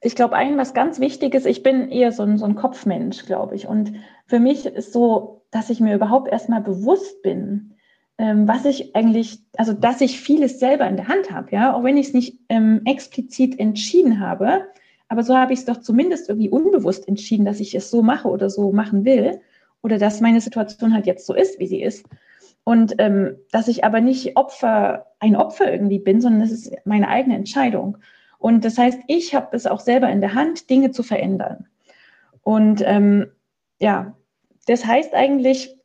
ich 0.00 0.16
glaube, 0.16 0.34
ein 0.34 0.58
was 0.58 0.74
ganz 0.74 0.98
Wichtiges, 0.98 1.46
ich 1.46 1.62
bin 1.62 1.88
eher 1.88 2.10
so 2.10 2.24
ein, 2.24 2.36
so 2.36 2.46
ein 2.46 2.56
Kopfmensch, 2.56 3.26
glaube 3.26 3.54
ich. 3.54 3.68
Und 3.68 3.92
für 4.26 4.40
mich 4.40 4.66
ist 4.66 4.92
so, 4.92 5.44
dass 5.52 5.70
ich 5.70 5.78
mir 5.78 5.94
überhaupt 5.94 6.32
erstmal 6.32 6.62
bewusst 6.62 7.22
bin, 7.22 7.74
ähm, 8.18 8.48
was 8.48 8.64
ich 8.64 8.96
eigentlich, 8.96 9.38
also 9.56 9.74
dass 9.74 10.00
ich 10.00 10.20
vieles 10.20 10.58
selber 10.58 10.88
in 10.88 10.96
der 10.96 11.06
Hand 11.06 11.30
habe, 11.30 11.52
ja, 11.52 11.74
auch 11.74 11.84
wenn 11.84 11.96
ich 11.96 12.08
es 12.08 12.14
nicht 12.14 12.40
ähm, 12.48 12.80
explizit 12.86 13.60
entschieden 13.60 14.18
habe, 14.18 14.64
aber 15.06 15.22
so 15.22 15.36
habe 15.36 15.52
ich 15.52 15.60
es 15.60 15.64
doch 15.64 15.76
zumindest 15.76 16.28
irgendwie 16.28 16.50
unbewusst 16.50 17.06
entschieden, 17.06 17.44
dass 17.44 17.60
ich 17.60 17.76
es 17.76 17.88
so 17.88 18.02
mache 18.02 18.26
oder 18.26 18.50
so 18.50 18.72
machen 18.72 19.04
will 19.04 19.40
oder 19.82 19.98
dass 19.98 20.20
meine 20.20 20.40
Situation 20.40 20.92
halt 20.92 21.06
jetzt 21.06 21.26
so 21.26 21.34
ist, 21.34 21.58
wie 21.58 21.66
sie 21.66 21.82
ist. 21.82 22.06
Und 22.64 22.96
ähm, 22.98 23.36
dass 23.50 23.68
ich 23.68 23.84
aber 23.84 24.00
nicht 24.00 24.36
Opfer, 24.36 25.06
ein 25.20 25.36
Opfer 25.36 25.72
irgendwie 25.72 25.98
bin, 25.98 26.20
sondern 26.20 26.42
es 26.42 26.52
ist 26.52 26.72
meine 26.84 27.08
eigene 27.08 27.36
Entscheidung. 27.36 27.98
Und 28.38 28.64
das 28.64 28.78
heißt, 28.78 29.00
ich 29.08 29.34
habe 29.34 29.56
es 29.56 29.66
auch 29.66 29.80
selber 29.80 30.08
in 30.10 30.20
der 30.20 30.34
Hand, 30.34 30.68
Dinge 30.68 30.90
zu 30.90 31.02
verändern. 31.02 31.66
Und 32.42 32.82
ähm, 32.84 33.26
ja, 33.78 34.14
das 34.66 34.84
heißt 34.84 35.14
eigentlich, 35.14 35.76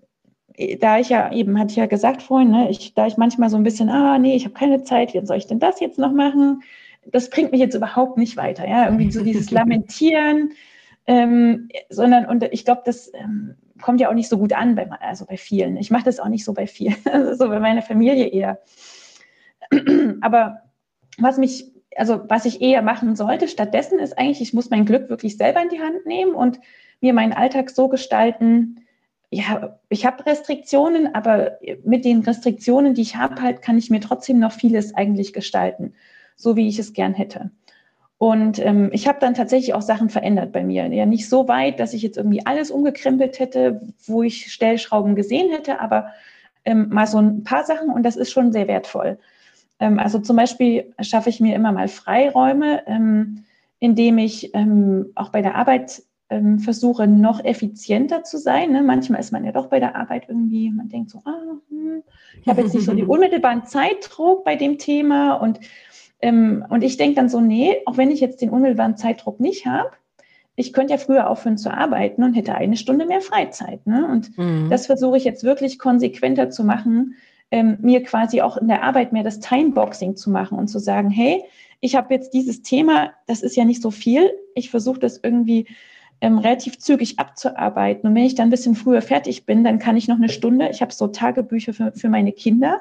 da 0.80 1.00
ich 1.00 1.10
ja 1.10 1.32
eben, 1.32 1.58
hatte 1.58 1.72
ich 1.72 1.78
ja 1.78 1.88
gesagt 1.88 2.22
vorhin, 2.22 2.52
ne, 2.52 2.70
ich, 2.70 2.94
da 2.94 3.08
ich 3.08 3.18
manchmal 3.18 3.50
so 3.50 3.58
ein 3.58 3.64
bisschen, 3.64 3.90
ah, 3.90 4.20
nee, 4.20 4.36
ich 4.36 4.46
habe 4.46 4.54
keine 4.54 4.84
Zeit, 4.84 5.14
wie 5.14 5.26
soll 5.26 5.38
ich 5.38 5.48
denn 5.48 5.60
das 5.60 5.80
jetzt 5.80 5.98
noch 5.98 6.12
machen? 6.12 6.62
Das 7.06 7.30
bringt 7.30 7.52
mich 7.52 7.60
jetzt 7.60 7.76
überhaupt 7.76 8.18
nicht 8.18 8.38
weiter, 8.38 8.68
ja, 8.68 8.86
irgendwie 8.86 9.12
so 9.12 9.24
dieses 9.24 9.52
Lamentieren, 9.52 10.52
ähm, 11.08 11.70
sondern, 11.90 12.26
und 12.26 12.44
ich 12.52 12.66
glaube, 12.66 12.82
das 12.86 13.12
ähm, 13.14 13.56
kommt 13.84 14.02
ja 14.02 14.10
auch 14.10 14.14
nicht 14.14 14.30
so 14.30 14.38
gut 14.38 14.54
an 14.54 14.76
bei, 14.76 14.90
also 14.90 15.26
bei 15.26 15.38
vielen. 15.38 15.78
Ich 15.78 15.92
mache 15.92 16.06
das 16.06 16.20
auch 16.20 16.30
nicht 16.30 16.46
so 16.46 16.54
bei 16.54 16.66
vielen, 16.66 16.96
so 17.38 17.50
bei 17.50 17.60
meiner 17.60 17.84
Familie 17.84 18.28
eher. 18.28 18.60
Aber 20.22 20.62
was 21.20 21.38
mich, 21.38 21.72
also 21.96 22.22
was 22.28 22.46
ich 22.46 22.62
eher 22.62 22.82
machen 22.82 23.16
sollte 23.16 23.48
stattdessen 23.48 24.00
ist 24.00 24.18
eigentlich, 24.18 24.42
ich 24.42 24.54
muss 24.54 24.70
mein 24.70 24.86
Glück 24.86 25.10
wirklich 25.10 25.38
selber 25.38 25.62
in 25.62 25.70
die 25.70 25.82
Hand 25.82 26.06
nehmen 26.06 26.34
und 26.34 26.60
mir 27.02 27.14
meinen 27.14 27.34
Alltag 27.34 27.70
so 27.70 27.90
gestalten, 27.90 28.80
ja, 29.30 29.80
ich 29.90 30.06
habe 30.06 30.26
Restriktionen, 30.26 31.16
aber 31.16 31.58
mit 31.84 32.06
den 32.06 32.22
Restriktionen, 32.22 32.94
die 32.94 33.02
ich 33.02 33.16
habe, 33.16 33.42
halt 33.42 33.62
kann 33.62 33.78
ich 33.78 33.90
mir 33.90 34.00
trotzdem 34.00 34.40
noch 34.40 34.52
vieles 34.52 34.94
eigentlich 34.94 35.34
gestalten, 35.34 35.94
so 36.36 36.56
wie 36.56 36.68
ich 36.68 36.78
es 36.78 36.94
gern 36.94 37.16
hätte. 37.16 37.52
Und 38.24 38.58
ähm, 38.60 38.90
ich 38.94 39.06
habe 39.10 39.20
dann 39.20 39.34
tatsächlich 39.34 39.74
auch 39.74 39.82
Sachen 39.82 40.08
verändert 40.08 40.54
bei 40.54 40.64
mir. 40.64 40.88
Ja, 40.88 41.06
nicht 41.06 41.28
so 41.28 41.50
weit, 41.50 41.82
dass 41.82 41.94
ich 41.94 42.02
jetzt 42.02 42.16
irgendwie 42.16 42.46
alles 42.46 42.72
umgekrempelt 42.72 43.38
hätte, 43.38 43.82
wo 44.06 44.24
ich 44.24 44.50
Stellschrauben 44.54 45.14
gesehen 45.16 45.52
hätte, 45.52 45.82
aber 45.82 46.08
ähm, 46.64 46.88
mal 46.88 47.06
so 47.06 47.18
ein 47.18 47.44
paar 47.44 47.66
Sachen 47.66 47.90
und 47.90 48.04
das 48.04 48.16
ist 48.16 48.32
schon 48.32 48.54
sehr 48.54 48.70
wertvoll. 48.70 49.20
Ähm, 49.82 50.00
also 50.00 50.20
zum 50.20 50.38
Beispiel 50.38 50.94
schaffe 51.02 51.28
ich 51.28 51.42
mir 51.42 51.54
immer 51.54 51.74
mal 51.74 51.90
Freiräume, 51.90 52.88
ähm, 52.88 53.44
indem 53.80 54.18
ich 54.20 54.56
ähm, 54.56 55.08
auch 55.16 55.28
bei 55.28 55.42
der 55.42 55.56
Arbeit 55.56 56.04
ähm, 56.30 56.60
versuche, 56.60 57.08
noch 57.08 57.44
effizienter 57.44 58.24
zu 58.24 58.38
sein. 58.38 58.72
Ne? 58.72 58.84
Manchmal 58.84 59.20
ist 59.20 59.34
man 59.34 59.44
ja 59.44 59.52
doch 59.52 59.68
bei 59.68 59.82
der 59.82 59.98
Arbeit 59.98 60.30
irgendwie, 60.30 60.72
man 60.72 60.88
denkt 60.88 61.10
so, 61.10 61.20
ah, 61.26 61.58
hm, 61.68 62.04
ich 62.42 62.48
habe 62.48 62.62
jetzt 62.62 62.74
nicht 62.74 62.86
so 62.86 62.94
den 62.94 63.06
unmittelbaren 63.10 63.66
Zeitdruck 63.66 64.46
bei 64.46 64.56
dem 64.56 64.78
Thema 64.78 65.34
und 65.34 65.60
ähm, 66.24 66.66
und 66.70 66.86
ich 66.86 66.96
denke 66.96 67.16
dann 67.16 67.28
so, 67.28 67.42
nee, 67.42 67.76
auch 67.86 67.98
wenn 67.98 68.10
ich 68.10 68.22
jetzt 68.22 68.42
den 68.42 68.50
unmittelbaren 68.50 68.96
Zeitdruck 68.96 69.42
nicht 69.42 69.66
habe, 69.66 69.92
ich 70.56 70.72
könnte 70.72 70.94
ja 70.94 70.98
früher 70.98 71.30
aufhören 71.30 71.58
zu 71.58 71.70
arbeiten 71.70 72.24
und 72.24 72.34
hätte 72.34 72.56
eine 72.56 72.78
Stunde 72.78 73.06
mehr 73.06 73.20
Freizeit. 73.20 73.86
Ne? 73.86 74.08
Und 74.10 74.38
mhm. 74.38 74.70
das 74.70 74.86
versuche 74.86 75.18
ich 75.18 75.26
jetzt 75.26 75.44
wirklich 75.44 75.80
konsequenter 75.80 76.50
zu 76.50 76.64
machen, 76.64 77.16
ähm, 77.52 77.78
mir 77.82 78.04
quasi 78.04 78.42
auch 78.42 78.56
in 78.56 78.70
der 78.70 78.84
Arbeit 78.84 79.12
mehr 79.12 79.24
das 79.24 79.42
Timeboxing 79.42 80.16
zu 80.16 80.32
machen 80.32 80.58
und 80.58 80.70
zu 80.70 80.80
sagen, 80.80 81.10
hey, 81.10 81.44
ich 81.82 81.96
habe 81.96 82.14
jetzt 82.14 82.34
dieses 82.34 82.62
Thema, 82.62 83.12
das 83.28 83.44
ist 83.44 83.58
ja 83.58 83.66
nicht 83.66 83.82
so 83.82 83.92
viel. 83.92 84.32
Ich 84.56 84.70
versuche 84.70 85.00
das 85.00 85.20
irgendwie 85.22 85.68
ähm, 86.22 86.38
relativ 86.38 86.80
zügig 86.80 87.20
abzuarbeiten. 87.20 88.08
Und 88.08 88.16
wenn 88.16 88.24
ich 88.24 88.36
dann 88.36 88.48
ein 88.48 88.52
bisschen 88.52 88.76
früher 88.76 89.02
fertig 89.02 89.46
bin, 89.46 89.66
dann 89.66 89.78
kann 89.78 89.98
ich 89.98 90.08
noch 90.08 90.16
eine 90.16 90.30
Stunde, 90.30 90.70
ich 90.70 90.82
habe 90.82 90.94
so 90.94 91.08
Tagebücher 91.08 91.74
für, 91.74 91.92
für 91.92 92.08
meine 92.08 92.32
Kinder 92.32 92.80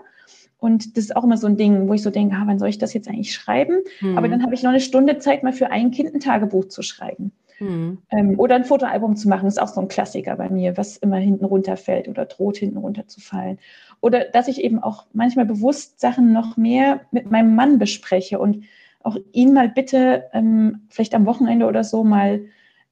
und 0.63 0.97
das 0.97 1.07
ist 1.07 1.17
auch 1.17 1.25
immer 1.25 1.37
so 1.37 1.49
ein 1.49 1.57
Ding, 1.57 1.89
wo 1.89 1.95
ich 1.95 2.03
so 2.03 2.11
denke, 2.11 2.37
ah, 2.37 2.45
wann 2.47 2.61
soll 2.61 2.69
ich 2.69 2.79
das 2.79 2.95
jetzt 2.95 3.09
eigentlich 3.09 3.35
schreiben? 3.35 3.79
Mhm. 4.01 4.17
Aber 4.17 4.29
dann 4.29 4.45
habe 4.45 4.55
ich 4.55 4.63
noch 4.63 4.71
eine 4.71 4.79
Stunde 4.79 5.19
Zeit, 5.19 5.43
mal 5.43 5.53
für 5.53 5.73
ein 5.73 5.91
Kind 5.91 6.15
ein 6.15 6.21
Tagebuch 6.21 6.69
zu 6.69 6.83
schreiben. 6.83 7.33
Mhm. 7.59 7.99
Ähm, 8.11 8.39
oder 8.39 8.55
ein 8.55 8.65
Fotoalbum 8.65 9.17
zu 9.17 9.29
machen, 9.29 9.49
ist 9.49 9.61
auch 9.61 9.67
so 9.67 9.81
ein 9.81 9.89
Klassiker 9.89 10.37
bei 10.37 10.49
mir, 10.51 10.77
was 10.77 10.99
immer 10.99 11.17
hinten 11.17 11.47
runterfällt 11.47 12.07
oder 12.07 12.27
droht 12.27 12.59
hinten 12.59 12.77
runterzufallen. 12.77 13.59
Oder 14.01 14.27
dass 14.27 14.47
ich 14.47 14.63
eben 14.63 14.81
auch 14.81 15.07
manchmal 15.13 15.47
bewusst 15.47 15.99
Sachen 15.99 16.33
noch 16.33 16.57
mehr 16.57 17.01
mit 17.11 17.29
meinem 17.29 17.57
Mann 17.57 17.81
bespreche 17.81 18.39
und 18.39 18.63
auch 19.03 19.17
ihn 19.33 19.55
mal 19.55 19.69
bitte, 19.69 20.27
ähm, 20.33 20.83
vielleicht 20.91 21.17
am 21.17 21.27
Wochenende 21.27 21.67
oder 21.67 21.83
so, 21.83 22.05
mal 22.05 22.43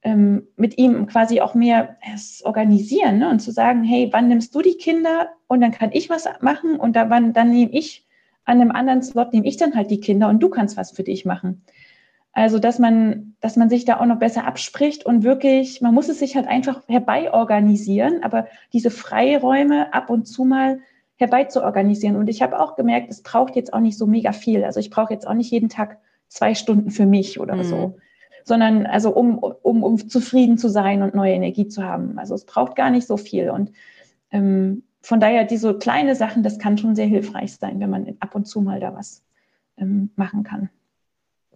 ähm, 0.02 0.46
mit 0.56 0.78
ihm 0.78 1.06
quasi 1.06 1.40
auch 1.40 1.54
mehr 1.54 1.96
es 2.14 2.42
organisieren 2.44 3.18
ne? 3.18 3.28
und 3.28 3.40
zu 3.40 3.50
sagen, 3.50 3.84
hey, 3.84 4.08
wann 4.12 4.28
nimmst 4.28 4.54
du 4.54 4.62
die 4.62 4.76
Kinder 4.76 5.28
und 5.46 5.60
dann 5.60 5.72
kann 5.72 5.90
ich 5.92 6.08
was 6.08 6.26
machen 6.40 6.76
und 6.76 6.96
da, 6.96 7.10
wann, 7.10 7.32
dann 7.32 7.50
nehme 7.50 7.72
ich 7.72 8.06
an 8.44 8.60
einem 8.60 8.70
anderen 8.70 9.02
Slot, 9.02 9.32
nehme 9.32 9.46
ich 9.46 9.56
dann 9.56 9.74
halt 9.74 9.90
die 9.90 10.00
Kinder 10.00 10.28
und 10.28 10.42
du 10.42 10.48
kannst 10.48 10.76
was 10.76 10.90
für 10.90 11.02
dich 11.02 11.24
machen. 11.24 11.62
Also, 12.32 12.58
dass 12.58 12.78
man, 12.78 13.34
dass 13.40 13.56
man 13.56 13.68
sich 13.68 13.84
da 13.84 14.00
auch 14.00 14.06
noch 14.06 14.18
besser 14.18 14.46
abspricht 14.46 15.04
und 15.04 15.24
wirklich, 15.24 15.80
man 15.80 15.92
muss 15.92 16.08
es 16.08 16.20
sich 16.20 16.36
halt 16.36 16.46
einfach 16.46 16.82
herbeiorganisieren, 16.88 18.22
aber 18.22 18.46
diese 18.72 18.90
Freiräume 18.90 19.92
ab 19.92 20.10
und 20.10 20.26
zu 20.26 20.44
mal 20.44 20.80
herbei 21.16 21.44
zu 21.44 21.62
organisieren. 21.62 22.16
Und 22.16 22.28
ich 22.28 22.40
habe 22.40 22.60
auch 22.60 22.76
gemerkt, 22.76 23.10
es 23.10 23.22
braucht 23.22 23.56
jetzt 23.56 23.72
auch 23.74 23.80
nicht 23.80 23.98
so 23.98 24.06
mega 24.06 24.32
viel. 24.32 24.64
Also 24.64 24.80
ich 24.80 24.90
brauche 24.90 25.12
jetzt 25.12 25.26
auch 25.26 25.34
nicht 25.34 25.50
jeden 25.50 25.68
Tag 25.68 25.98
zwei 26.28 26.54
Stunden 26.54 26.90
für 26.90 27.04
mich 27.04 27.40
oder 27.40 27.56
mhm. 27.56 27.64
so 27.64 27.96
sondern 28.44 28.86
also 28.86 29.14
um, 29.14 29.38
um, 29.38 29.82
um 29.82 30.08
zufrieden 30.08 30.58
zu 30.58 30.68
sein 30.68 31.02
und 31.02 31.14
neue 31.14 31.32
Energie 31.32 31.68
zu 31.68 31.84
haben. 31.84 32.18
Also 32.18 32.34
es 32.34 32.44
braucht 32.44 32.76
gar 32.76 32.90
nicht 32.90 33.06
so 33.06 33.16
viel. 33.16 33.50
Und 33.50 33.72
ähm, 34.30 34.82
von 35.02 35.20
daher, 35.20 35.44
diese 35.44 35.76
kleine 35.78 36.14
Sachen, 36.14 36.42
das 36.42 36.58
kann 36.58 36.78
schon 36.78 36.94
sehr 36.94 37.06
hilfreich 37.06 37.54
sein, 37.56 37.80
wenn 37.80 37.90
man 37.90 38.16
ab 38.20 38.34
und 38.34 38.46
zu 38.46 38.60
mal 38.60 38.80
da 38.80 38.94
was 38.94 39.22
ähm, 39.76 40.10
machen 40.16 40.42
kann. 40.42 40.70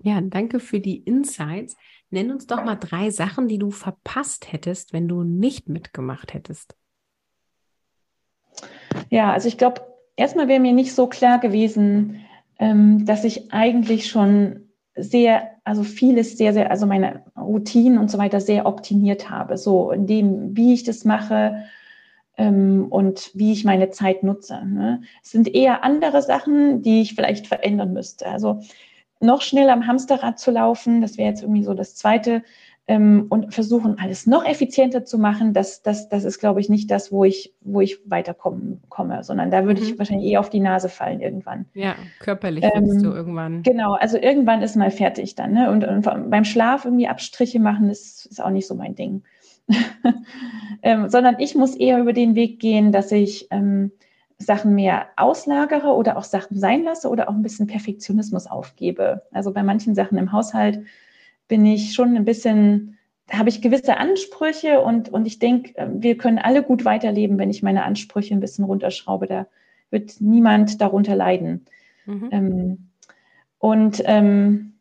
Ja, 0.03 0.21
danke 0.21 0.61
für 0.61 0.81
die 0.81 0.99
Insights. 0.99 1.77
Nenn 2.11 2.31
uns 2.31 2.47
doch 2.47 2.65
mal 2.65 2.77
drei 2.77 3.11
Sachen, 3.11 3.49
die 3.49 3.59
du 3.59 3.71
verpasst 3.71 4.53
hättest, 4.53 4.93
wenn 4.93 5.09
du 5.09 5.23
nicht 5.23 5.69
mitgemacht 5.69 6.35
hättest. 6.35 6.77
Ja, 9.11 9.33
also 9.33 9.49
ich 9.49 9.59
glaube, 9.59 9.83
erstmal 10.17 10.49
wäre 10.49 10.61
mir 10.61 10.73
nicht 10.73 10.95
so 10.95 11.07
klar 11.07 11.39
gewesen, 11.39 12.21
ähm, 12.59 13.05
dass 13.05 13.25
ich 13.25 13.53
eigentlich 13.53 14.09
schon 14.09 14.69
sehr, 14.95 15.51
also 15.65 15.83
vieles 15.83 16.37
sehr, 16.37 16.53
sehr, 16.53 16.71
also 16.71 16.87
meine 16.87 17.25
Routinen 17.37 17.99
und 17.99 18.11
so 18.11 18.19
weiter 18.19 18.41
sehr 18.41 18.67
optimiert 18.67 19.31
habe, 19.31 19.57
so 19.57 19.91
in 19.91 20.07
dem, 20.07 20.57
wie 20.57 20.75
ich 20.75 20.85
das 20.85 21.05
mache 21.05 21.65
ähm, 22.37 22.87
und 22.91 23.31
wie 23.35 23.53
ich 23.53 23.65
meine 23.65 23.91
Zeit 23.91 24.23
nutze. 24.23 24.65
Ne? 24.67 25.03
Es 25.23 25.31
sind 25.31 25.55
eher 25.55 25.83
andere 25.83 26.21
Sachen, 26.21 26.83
die 26.83 27.01
ich 27.01 27.15
vielleicht 27.15 27.47
verändern 27.47 27.95
müsste. 27.95 28.27
Also 28.27 28.61
noch 29.21 29.41
schnell 29.41 29.71
am 29.71 29.87
Hamsterrad 29.87 30.39
zu 30.39 30.51
laufen, 30.51 31.01
das 31.01 31.17
wäre 31.17 31.31
jetzt 31.31 31.43
irgendwie 31.43 31.65
so 31.65 31.73
das 31.73 31.97
Zweite 31.97 32.43
ähm, 32.87 33.27
und 33.31 33.55
versuchen, 33.55 33.99
alles 33.99 34.27
noch 34.27 34.45
effizienter 34.45 35.05
zu 35.05 35.19
machen, 35.19 35.55
das, 35.55 35.83
das, 35.83 36.09
das 36.09 36.25
ist, 36.25 36.39
glaube 36.39 36.61
ich, 36.61 36.69
nicht 36.69 36.91
das, 36.91 37.11
wo 37.11 37.25
ich, 37.25 37.55
wo 37.63 37.81
ich 37.81 37.99
weiterkommen 38.05 38.83
komme, 38.91 39.25
sondern 39.25 39.51
da 39.51 39.65
würde 39.65 39.81
mhm. 39.81 39.87
ich 39.87 39.99
wahrscheinlich 39.99 40.33
eh 40.33 40.37
auf 40.37 40.51
die 40.51 40.61
Nase 40.61 40.91
fallen 40.91 41.21
irgendwann. 41.21 41.65
Ja, 41.73 41.95
körperlich 42.21 42.65
ähm, 42.65 43.03
du 43.03 43.11
irgendwann. 43.11 43.63
Genau, 43.63 43.95
also 43.95 44.19
irgendwann 44.19 44.61
ist 44.61 44.77
mal 44.77 44.91
fertig 44.91 45.35
dann. 45.35 45.53
Ne? 45.53 45.71
Und, 45.71 45.85
und 45.85 46.31
beim 46.31 46.45
Schlaf 46.45 46.85
irgendwie 46.85 47.09
Abstriche 47.09 47.59
machen, 47.59 47.89
ist, 47.89 48.27
ist 48.27 48.43
auch 48.43 48.51
nicht 48.51 48.67
so 48.67 48.75
mein 48.75 48.95
Ding. 48.95 49.23
ähm, 50.83 51.09
sondern 51.09 51.37
ich 51.39 51.55
muss 51.55 51.75
eher 51.75 51.99
über 51.99 52.13
den 52.13 52.35
Weg 52.35 52.61
gehen, 52.61 52.93
dass 52.93 53.11
ich 53.13 53.49
ähm, 53.51 53.93
Sachen 54.37 54.75
mehr 54.75 55.07
auslagere 55.17 55.95
oder 55.95 56.19
auch 56.19 56.25
Sachen 56.25 56.59
sein 56.59 56.83
lasse 56.83 57.09
oder 57.09 57.31
auch 57.31 57.35
ein 57.35 57.43
bisschen 57.43 57.67
Perfektionismus 57.67 58.47
aufgebe. 58.47 59.23
Also 59.33 59.53
bei 59.53 59.63
manchen 59.63 59.95
Sachen 59.95 60.19
im 60.19 60.33
Haushalt 60.33 60.85
bin 61.49 61.67
ich 61.67 61.95
schon 61.95 62.17
ein 62.17 62.25
bisschen, 62.25 62.99
habe 63.31 63.49
ich 63.49 63.63
gewisse 63.63 63.97
Ansprüche 63.97 64.81
und, 64.81 65.09
und 65.09 65.27
ich 65.27 65.39
denke, 65.39 65.77
äh, 65.77 65.89
wir 65.93 66.17
können 66.17 66.39
alle 66.39 66.63
gut 66.63 66.85
weiterleben, 66.85 67.39
wenn 67.39 67.51
ich 67.51 67.63
meine 67.63 67.85
Ansprüche 67.85 68.35
ein 68.35 68.41
bisschen 68.41 68.65
runterschraube. 68.65 69.27
Da 69.27 69.47
wird 69.91 70.21
niemand 70.21 70.81
darunter 70.81 71.17
leiden. 71.17 71.67
Mhm. 72.07 72.29
Ähm, 72.31 72.91
und 73.59 74.03
ähm, 74.05 74.75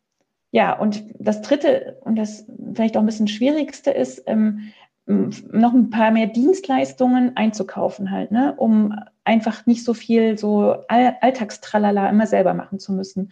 ja, 0.51 0.77
und 0.77 1.03
das 1.17 1.41
dritte 1.41 1.97
und 2.01 2.15
das 2.15 2.45
vielleicht 2.73 2.95
auch 2.95 3.01
ein 3.01 3.07
bisschen 3.07 3.27
schwierigste 3.27 3.91
ist, 3.91 4.23
ähm, 4.27 4.71
noch 5.05 5.73
ein 5.73 5.89
paar 5.89 6.11
mehr 6.11 6.27
Dienstleistungen 6.27 7.35
einzukaufen 7.35 8.11
halt, 8.11 8.31
ne, 8.31 8.53
um 8.55 8.93
einfach 9.25 9.65
nicht 9.65 9.83
so 9.83 9.93
viel 9.93 10.37
so 10.37 10.75
All 10.87 11.17
Alltagstralala 11.21 12.09
immer 12.09 12.27
selber 12.27 12.53
machen 12.53 12.79
zu 12.79 12.93
müssen. 12.93 13.31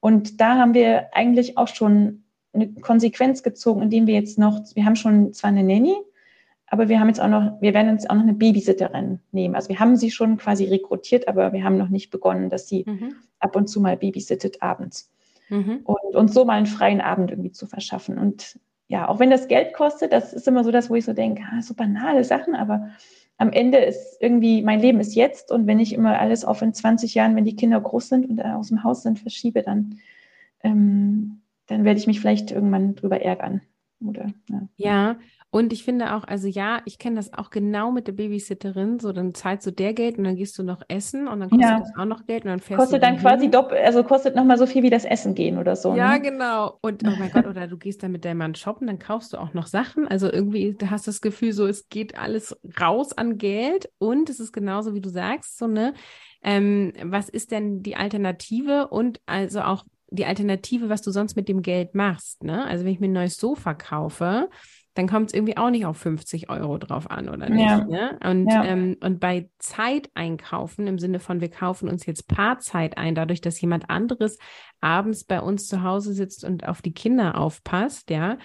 Und 0.00 0.40
da 0.40 0.56
haben 0.56 0.74
wir 0.74 1.08
eigentlich 1.14 1.58
auch 1.58 1.68
schon 1.68 2.24
eine 2.60 2.72
Konsequenz 2.80 3.42
gezogen, 3.42 3.82
indem 3.82 4.06
wir 4.06 4.14
jetzt 4.14 4.38
noch, 4.38 4.60
wir 4.74 4.84
haben 4.84 4.96
schon 4.96 5.32
zwar 5.32 5.50
eine 5.50 5.62
Nanny, 5.62 5.96
aber 6.66 6.88
wir 6.88 7.00
haben 7.00 7.08
jetzt 7.08 7.20
auch 7.20 7.28
noch, 7.28 7.60
wir 7.60 7.72
werden 7.72 7.92
jetzt 7.92 8.10
auch 8.10 8.14
noch 8.14 8.22
eine 8.22 8.34
Babysitterin 8.34 9.20
nehmen. 9.32 9.54
Also 9.54 9.70
wir 9.70 9.80
haben 9.80 9.96
sie 9.96 10.10
schon 10.10 10.36
quasi 10.36 10.64
rekrutiert, 10.64 11.26
aber 11.26 11.52
wir 11.52 11.64
haben 11.64 11.78
noch 11.78 11.88
nicht 11.88 12.10
begonnen, 12.10 12.50
dass 12.50 12.68
sie 12.68 12.84
mhm. 12.86 13.14
ab 13.38 13.56
und 13.56 13.68
zu 13.68 13.80
mal 13.80 13.96
babysittet 13.96 14.62
abends. 14.62 15.10
Mhm. 15.48 15.80
Und 15.84 16.14
uns 16.14 16.34
so 16.34 16.44
mal 16.44 16.54
einen 16.54 16.66
freien 16.66 17.00
Abend 17.00 17.30
irgendwie 17.30 17.52
zu 17.52 17.66
verschaffen. 17.66 18.18
Und 18.18 18.58
ja, 18.88 19.08
auch 19.08 19.18
wenn 19.18 19.30
das 19.30 19.48
Geld 19.48 19.72
kostet, 19.72 20.12
das 20.12 20.32
ist 20.32 20.46
immer 20.46 20.62
so 20.62 20.70
das, 20.70 20.90
wo 20.90 20.94
ich 20.94 21.04
so 21.04 21.14
denke, 21.14 21.42
ah, 21.50 21.62
so 21.62 21.74
banale 21.74 22.24
Sachen, 22.24 22.54
aber 22.54 22.90
am 23.38 23.52
Ende 23.52 23.78
ist 23.78 24.20
irgendwie, 24.20 24.62
mein 24.62 24.80
Leben 24.80 25.00
ist 25.00 25.14
jetzt 25.14 25.52
und 25.52 25.66
wenn 25.66 25.78
ich 25.78 25.92
immer 25.92 26.18
alles 26.18 26.44
auf 26.44 26.60
in 26.60 26.74
20 26.74 27.14
Jahren, 27.14 27.36
wenn 27.36 27.44
die 27.44 27.56
Kinder 27.56 27.80
groß 27.80 28.08
sind 28.08 28.28
und 28.28 28.44
aus 28.44 28.68
dem 28.68 28.82
Haus 28.82 29.04
sind, 29.04 29.20
verschiebe, 29.20 29.62
dann, 29.62 30.00
ähm, 30.62 31.40
dann 31.68 31.84
werde 31.84 32.00
ich 32.00 32.06
mich 32.06 32.20
vielleicht 32.20 32.50
irgendwann 32.50 32.96
drüber 32.96 33.20
ärgern. 33.20 33.62
Oder, 34.00 34.26
ja. 34.48 34.68
ja, 34.76 35.16
und 35.50 35.72
ich 35.72 35.82
finde 35.82 36.14
auch, 36.14 36.24
also 36.24 36.46
ja, 36.46 36.82
ich 36.84 36.98
kenne 36.98 37.16
das 37.16 37.32
auch 37.32 37.48
genau 37.48 37.90
mit 37.90 38.06
der 38.06 38.12
Babysitterin. 38.12 39.00
So, 39.00 39.12
dann 39.12 39.34
zahlst 39.34 39.66
du 39.66 39.70
der 39.70 39.94
Geld 39.94 40.18
und 40.18 40.24
dann 40.24 40.36
gehst 40.36 40.58
du 40.58 40.62
noch 40.62 40.82
essen 40.88 41.26
und 41.26 41.40
dann 41.40 41.48
kostet 41.48 41.68
ja. 41.68 41.78
das 41.80 41.96
auch 41.96 42.04
noch 42.04 42.26
Geld 42.26 42.44
und 42.44 42.50
dann 42.50 42.60
fährst 42.60 42.78
kostet 42.78 43.02
du 43.02 43.06
dann 43.06 43.16
quasi 43.16 43.50
doppelt, 43.50 43.80
also 43.82 44.04
kostet 44.04 44.36
nochmal 44.36 44.58
so 44.58 44.66
viel 44.66 44.82
wie 44.82 44.90
das 44.90 45.06
Essen 45.06 45.34
gehen 45.34 45.56
oder 45.56 45.74
so. 45.74 45.96
Ja, 45.96 46.12
ne? 46.12 46.20
genau. 46.20 46.78
Und 46.82 47.02
oh 47.02 47.12
mein 47.18 47.30
Gott, 47.32 47.46
oder 47.46 47.66
du 47.66 47.78
gehst 47.78 48.02
dann 48.02 48.12
mit 48.12 48.26
deinem 48.26 48.38
Mann 48.38 48.54
shoppen, 48.54 48.86
dann 48.86 48.98
kaufst 48.98 49.32
du 49.32 49.38
auch 49.38 49.54
noch 49.54 49.66
Sachen. 49.66 50.06
Also 50.06 50.30
irgendwie, 50.30 50.74
du 50.74 50.90
hast 50.90 51.08
das 51.08 51.22
Gefühl, 51.22 51.52
so 51.52 51.66
es 51.66 51.88
geht 51.88 52.18
alles 52.18 52.54
raus 52.78 53.16
an 53.16 53.38
Geld 53.38 53.90
und 53.96 54.28
es 54.28 54.40
ist 54.40 54.52
genauso, 54.52 54.94
wie 54.94 55.00
du 55.00 55.08
sagst, 55.08 55.56
so 55.56 55.66
ne. 55.66 55.94
Ähm, 56.42 56.92
was 57.02 57.28
ist 57.28 57.50
denn 57.50 57.82
die 57.82 57.96
Alternative 57.96 58.88
und 58.88 59.20
also 59.26 59.62
auch 59.62 59.84
die 60.10 60.24
Alternative, 60.24 60.88
was 60.88 61.02
du 61.02 61.10
sonst 61.10 61.36
mit 61.36 61.48
dem 61.48 61.62
Geld 61.62 61.94
machst, 61.94 62.42
ne? 62.42 62.66
Also 62.66 62.84
wenn 62.84 62.92
ich 62.92 63.00
mir 63.00 63.08
ein 63.08 63.12
neues 63.12 63.36
Sofa 63.36 63.74
kaufe, 63.74 64.48
dann 64.98 65.06
kommt 65.06 65.28
es 65.28 65.34
irgendwie 65.34 65.56
auch 65.56 65.70
nicht 65.70 65.86
auf 65.86 65.96
50 65.98 66.50
Euro 66.50 66.76
drauf 66.76 67.08
an, 67.08 67.28
oder 67.28 67.48
nicht? 67.48 67.64
Ja. 67.64 67.84
Ne? 67.84 68.18
Und, 68.24 68.50
ja. 68.50 68.64
ähm, 68.64 68.96
und 69.00 69.20
bei 69.20 69.48
Zeit 69.58 70.10
einkaufen, 70.14 70.88
im 70.88 70.98
Sinne 70.98 71.20
von, 71.20 71.40
wir 71.40 71.50
kaufen 71.50 71.88
uns 71.88 72.04
jetzt 72.04 72.26
Paarzeit 72.26 72.98
ein, 72.98 73.14
dadurch, 73.14 73.40
dass 73.40 73.60
jemand 73.60 73.90
anderes 73.90 74.38
abends 74.80 75.22
bei 75.22 75.40
uns 75.40 75.68
zu 75.68 75.84
Hause 75.84 76.14
sitzt 76.14 76.42
und 76.44 76.66
auf 76.66 76.82
die 76.82 76.92
Kinder 76.92 77.38
aufpasst, 77.38 78.10
ja, 78.10 78.38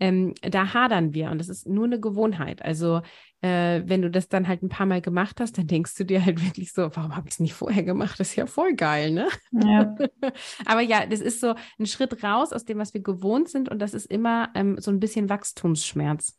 ähm, 0.00 0.34
da 0.42 0.74
hadern 0.74 1.14
wir. 1.14 1.30
Und 1.30 1.38
das 1.38 1.48
ist 1.48 1.68
nur 1.68 1.84
eine 1.84 2.00
Gewohnheit. 2.00 2.60
Also 2.64 3.02
äh, 3.42 3.82
wenn 3.86 4.02
du 4.02 4.10
das 4.10 4.28
dann 4.28 4.48
halt 4.48 4.62
ein 4.62 4.68
paar 4.68 4.86
Mal 4.86 5.00
gemacht 5.00 5.40
hast, 5.40 5.56
dann 5.56 5.66
denkst 5.66 5.94
du 5.96 6.04
dir 6.04 6.24
halt 6.24 6.44
wirklich 6.44 6.72
so, 6.72 6.94
warum 6.94 7.16
habe 7.16 7.28
ich 7.28 7.34
es 7.34 7.40
nicht 7.40 7.54
vorher 7.54 7.82
gemacht? 7.82 8.20
Das 8.20 8.28
ist 8.28 8.36
ja 8.36 8.46
voll 8.46 8.74
geil, 8.74 9.12
ne? 9.12 9.28
Ja. 9.52 9.96
Aber 10.66 10.80
ja, 10.80 11.06
das 11.06 11.20
ist 11.20 11.40
so 11.40 11.54
ein 11.78 11.86
Schritt 11.86 12.22
raus 12.22 12.52
aus 12.52 12.64
dem, 12.64 12.78
was 12.78 12.92
wir 12.92 13.02
gewohnt 13.02 13.48
sind 13.48 13.68
und 13.68 13.80
das 13.80 13.94
ist 13.94 14.06
immer 14.06 14.50
ähm, 14.54 14.76
so 14.78 14.90
ein 14.90 15.00
bisschen 15.00 15.28
Wachstumsschmerz. 15.28 16.38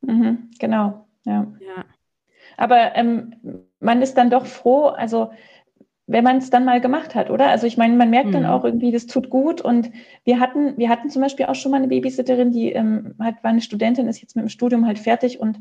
Mhm, 0.00 0.50
genau, 0.58 1.06
ja. 1.24 1.52
ja. 1.60 1.84
Aber 2.56 2.96
ähm, 2.96 3.34
man 3.78 4.02
ist 4.02 4.14
dann 4.14 4.30
doch 4.30 4.46
froh, 4.46 4.86
also 4.86 5.30
wenn 6.06 6.24
man 6.24 6.38
es 6.38 6.50
dann 6.50 6.64
mal 6.64 6.80
gemacht 6.80 7.14
hat, 7.14 7.30
oder? 7.30 7.50
Also 7.50 7.68
ich 7.68 7.76
meine, 7.76 7.94
man 7.94 8.10
merkt 8.10 8.30
mhm. 8.30 8.32
dann 8.32 8.46
auch 8.46 8.64
irgendwie, 8.64 8.90
das 8.90 9.06
tut 9.06 9.30
gut. 9.30 9.60
Und 9.60 9.92
wir 10.24 10.40
hatten, 10.40 10.76
wir 10.76 10.88
hatten 10.88 11.08
zum 11.08 11.22
Beispiel 11.22 11.46
auch 11.46 11.54
schon 11.54 11.70
mal 11.70 11.76
eine 11.76 11.86
Babysitterin, 11.86 12.50
die 12.50 12.72
ähm, 12.72 13.14
hat, 13.20 13.44
war 13.44 13.50
eine 13.52 13.60
Studentin, 13.60 14.08
ist 14.08 14.20
jetzt 14.20 14.34
mit 14.34 14.42
dem 14.42 14.48
Studium 14.48 14.88
halt 14.88 14.98
fertig 14.98 15.38
und 15.38 15.60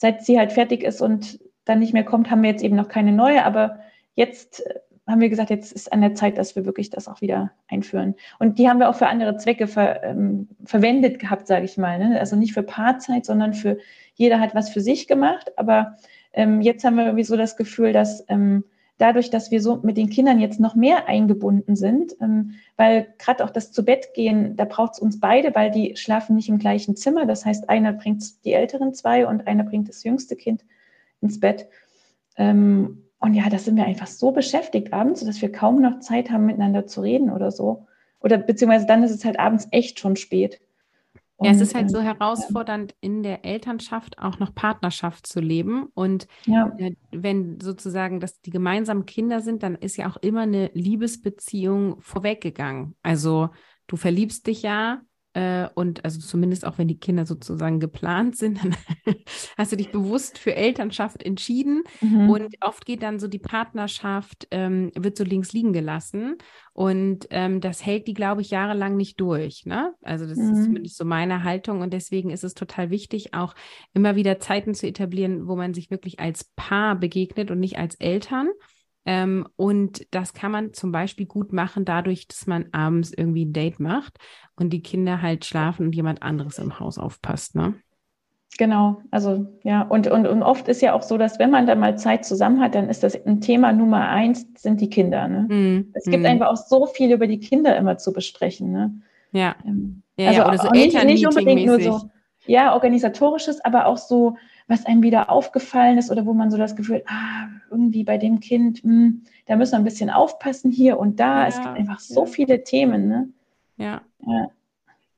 seit 0.00 0.24
sie 0.24 0.38
halt 0.38 0.52
fertig 0.52 0.82
ist 0.82 1.02
und 1.02 1.38
dann 1.66 1.78
nicht 1.78 1.92
mehr 1.92 2.04
kommt, 2.04 2.30
haben 2.30 2.42
wir 2.42 2.50
jetzt 2.50 2.64
eben 2.64 2.74
noch 2.74 2.88
keine 2.88 3.12
neue. 3.12 3.44
Aber 3.44 3.80
jetzt 4.14 4.66
äh, 4.66 4.80
haben 5.06 5.20
wir 5.20 5.28
gesagt, 5.28 5.50
jetzt 5.50 5.72
ist 5.72 5.92
an 5.92 6.00
der 6.00 6.14
Zeit, 6.14 6.38
dass 6.38 6.56
wir 6.56 6.64
wirklich 6.64 6.88
das 6.88 7.06
auch 7.06 7.20
wieder 7.20 7.50
einführen. 7.68 8.14
Und 8.38 8.58
die 8.58 8.68
haben 8.68 8.78
wir 8.78 8.88
auch 8.88 8.94
für 8.94 9.08
andere 9.08 9.36
Zwecke 9.36 9.66
ver, 9.66 10.02
ähm, 10.02 10.48
verwendet 10.64 11.18
gehabt, 11.18 11.46
sage 11.46 11.66
ich 11.66 11.76
mal. 11.76 11.98
Ne? 11.98 12.18
Also 12.18 12.34
nicht 12.34 12.54
für 12.54 12.62
Paarzeit, 12.62 13.26
sondern 13.26 13.52
für 13.52 13.76
jeder 14.14 14.40
hat 14.40 14.54
was 14.54 14.70
für 14.70 14.80
sich 14.80 15.06
gemacht. 15.06 15.52
Aber 15.58 15.96
ähm, 16.32 16.62
jetzt 16.62 16.82
haben 16.82 16.96
wir 16.96 17.04
irgendwie 17.04 17.24
so 17.24 17.36
das 17.36 17.58
Gefühl, 17.58 17.92
dass 17.92 18.24
ähm, 18.28 18.64
dadurch, 19.00 19.30
dass 19.30 19.50
wir 19.50 19.62
so 19.62 19.80
mit 19.82 19.96
den 19.96 20.10
Kindern 20.10 20.38
jetzt 20.38 20.60
noch 20.60 20.74
mehr 20.74 21.08
eingebunden 21.08 21.74
sind, 21.74 22.14
ähm, 22.20 22.54
weil 22.76 23.08
gerade 23.18 23.44
auch 23.44 23.50
das 23.50 23.72
zu 23.72 23.84
Bett 23.84 24.14
gehen, 24.14 24.56
da 24.56 24.64
braucht 24.64 24.94
es 24.94 24.98
uns 24.98 25.20
beide, 25.20 25.54
weil 25.54 25.70
die 25.70 25.96
schlafen 25.96 26.36
nicht 26.36 26.48
im 26.48 26.58
gleichen 26.58 26.96
Zimmer. 26.96 27.26
Das 27.26 27.44
heißt, 27.44 27.68
einer 27.68 27.92
bringt 27.92 28.44
die 28.44 28.52
älteren 28.52 28.92
zwei 28.92 29.26
und 29.26 29.46
einer 29.46 29.64
bringt 29.64 29.88
das 29.88 30.04
jüngste 30.04 30.36
Kind 30.36 30.64
ins 31.20 31.40
Bett. 31.40 31.66
Ähm, 32.36 33.04
und 33.20 33.34
ja, 33.34 33.48
da 33.50 33.58
sind 33.58 33.76
wir 33.76 33.84
einfach 33.84 34.06
so 34.06 34.32
beschäftigt 34.32 34.92
abends, 34.92 35.24
dass 35.24 35.42
wir 35.42 35.52
kaum 35.52 35.80
noch 35.80 36.00
Zeit 36.00 36.30
haben, 36.30 36.46
miteinander 36.46 36.86
zu 36.86 37.02
reden 37.02 37.30
oder 37.30 37.50
so. 37.50 37.86
Oder 38.20 38.38
beziehungsweise 38.38 38.86
dann 38.86 39.02
ist 39.02 39.12
es 39.12 39.24
halt 39.24 39.38
abends 39.38 39.68
echt 39.70 39.98
schon 39.98 40.16
spät. 40.16 40.60
Und, 41.40 41.46
ja, 41.46 41.52
es 41.52 41.60
ist 41.62 41.74
halt 41.74 41.90
so 41.90 42.02
herausfordernd, 42.02 42.94
in 43.00 43.22
der 43.22 43.46
Elternschaft 43.46 44.18
auch 44.18 44.38
noch 44.38 44.54
Partnerschaft 44.54 45.26
zu 45.26 45.40
leben. 45.40 45.86
Und 45.94 46.26
ja. 46.44 46.70
Äh, 46.76 46.96
wenn 47.12 47.58
sozusagen 47.60 48.20
das 48.20 48.42
die 48.42 48.50
gemeinsamen 48.50 49.06
Kinder 49.06 49.40
sind, 49.40 49.62
dann 49.62 49.74
ist 49.74 49.96
ja 49.96 50.06
auch 50.06 50.18
immer 50.18 50.42
eine 50.42 50.70
Liebesbeziehung 50.74 51.98
vorweggegangen. 52.02 52.94
Also 53.02 53.48
du 53.86 53.96
verliebst 53.96 54.46
dich 54.48 54.60
ja 54.60 55.00
äh, 55.32 55.68
und 55.74 56.04
also 56.04 56.18
zumindest 56.18 56.66
auch 56.66 56.78
wenn 56.78 56.88
die 56.88 56.98
Kinder 56.98 57.24
sozusagen 57.24 57.78
geplant 57.78 58.36
sind, 58.36 58.62
dann 58.62 58.76
hast 59.56 59.70
du 59.70 59.76
dich 59.76 59.92
bewusst 59.92 60.38
für 60.38 60.56
Elternschaft 60.56 61.22
entschieden. 61.22 61.84
Mhm. 62.00 62.30
Und 62.30 62.56
oft 62.60 62.84
geht 62.84 63.02
dann 63.02 63.20
so 63.20 63.28
die 63.28 63.38
Partnerschaft, 63.38 64.48
ähm, 64.50 64.90
wird 64.96 65.16
so 65.16 65.22
links 65.22 65.52
liegen 65.52 65.72
gelassen. 65.72 66.36
Und 66.72 67.28
ähm, 67.30 67.60
das 67.60 67.84
hält 67.86 68.08
die, 68.08 68.14
glaube 68.14 68.40
ich, 68.40 68.50
jahrelang 68.50 68.96
nicht 68.96 69.20
durch. 69.20 69.66
Ne? 69.66 69.94
Also 70.02 70.26
das 70.26 70.38
mhm. 70.38 70.52
ist 70.52 70.64
zumindest 70.64 70.96
so 70.96 71.04
meine 71.04 71.44
Haltung. 71.44 71.80
Und 71.80 71.92
deswegen 71.92 72.30
ist 72.30 72.42
es 72.42 72.54
total 72.54 72.90
wichtig, 72.90 73.32
auch 73.32 73.54
immer 73.92 74.16
wieder 74.16 74.40
Zeiten 74.40 74.74
zu 74.74 74.88
etablieren, 74.88 75.46
wo 75.46 75.54
man 75.54 75.74
sich 75.74 75.90
wirklich 75.90 76.18
als 76.18 76.44
Paar 76.56 76.96
begegnet 76.96 77.52
und 77.52 77.60
nicht 77.60 77.78
als 77.78 77.94
Eltern. 77.96 78.48
Ähm, 79.10 79.48
und 79.56 80.06
das 80.12 80.34
kann 80.34 80.52
man 80.52 80.72
zum 80.72 80.92
Beispiel 80.92 81.26
gut 81.26 81.52
machen, 81.52 81.84
dadurch, 81.84 82.28
dass 82.28 82.46
man 82.46 82.66
abends 82.70 83.12
irgendwie 83.12 83.44
ein 83.44 83.52
Date 83.52 83.80
macht 83.80 84.18
und 84.54 84.70
die 84.70 84.84
Kinder 84.84 85.20
halt 85.20 85.44
schlafen 85.44 85.86
und 85.86 85.96
jemand 85.96 86.22
anderes 86.22 86.60
im 86.60 86.78
Haus 86.78 86.96
aufpasst, 86.96 87.56
ne? 87.56 87.74
Genau, 88.56 89.02
also 89.10 89.48
ja, 89.64 89.82
und, 89.82 90.06
und, 90.06 90.28
und 90.28 90.44
oft 90.44 90.68
ist 90.68 90.80
ja 90.80 90.92
auch 90.92 91.02
so, 91.02 91.18
dass 91.18 91.40
wenn 91.40 91.50
man 91.50 91.66
dann 91.66 91.80
mal 91.80 91.98
Zeit 91.98 92.24
zusammen 92.24 92.60
hat, 92.60 92.76
dann 92.76 92.88
ist 92.88 93.02
das 93.02 93.16
ein 93.26 93.40
Thema 93.40 93.72
Nummer 93.72 94.08
eins, 94.08 94.46
sind 94.56 94.80
die 94.80 94.90
Kinder. 94.90 95.26
Ne? 95.26 95.46
Mm, 95.48 95.92
es 95.94 96.04
gibt 96.04 96.22
mm. 96.22 96.26
einfach 96.26 96.48
auch 96.48 96.56
so 96.56 96.86
viel 96.86 97.10
über 97.10 97.26
die 97.26 97.40
Kinder 97.40 97.76
immer 97.76 97.98
zu 97.98 98.12
besprechen. 98.12 98.70
Ne? 98.70 99.00
Ja. 99.32 99.56
Ähm, 99.64 100.02
ja, 100.18 100.28
also 100.28 100.40
ja, 100.40 100.48
oder 100.48 100.58
so 100.58 100.70
nicht, 100.70 101.04
nicht 101.04 101.26
unbedingt 101.26 101.66
nur 101.66 101.80
so, 101.80 102.10
ja, 102.46 102.74
organisatorisches, 102.74 103.60
aber 103.64 103.86
auch 103.86 103.98
so, 103.98 104.36
was 104.70 104.86
einem 104.86 105.02
wieder 105.02 105.30
aufgefallen 105.30 105.98
ist 105.98 106.10
oder 106.10 106.24
wo 106.24 106.32
man 106.32 106.50
so 106.50 106.56
das 106.56 106.76
Gefühl, 106.76 107.02
ah, 107.06 107.48
irgendwie 107.70 108.04
bei 108.04 108.18
dem 108.18 108.38
Kind, 108.38 108.84
mh, 108.84 108.90
hm, 108.90 109.22
da 109.46 109.56
müssen 109.56 109.72
wir 109.72 109.78
ein 109.78 109.84
bisschen 109.84 110.10
aufpassen 110.10 110.70
hier 110.70 110.98
und 110.98 111.18
da. 111.18 111.42
Ja, 111.42 111.48
es 111.48 111.56
gibt 111.56 111.76
einfach 111.76 111.98
so 111.98 112.24
viele 112.24 112.62
Themen. 112.62 113.08
Ne? 113.08 113.28
Ja. 113.76 114.02
ja. 114.24 114.50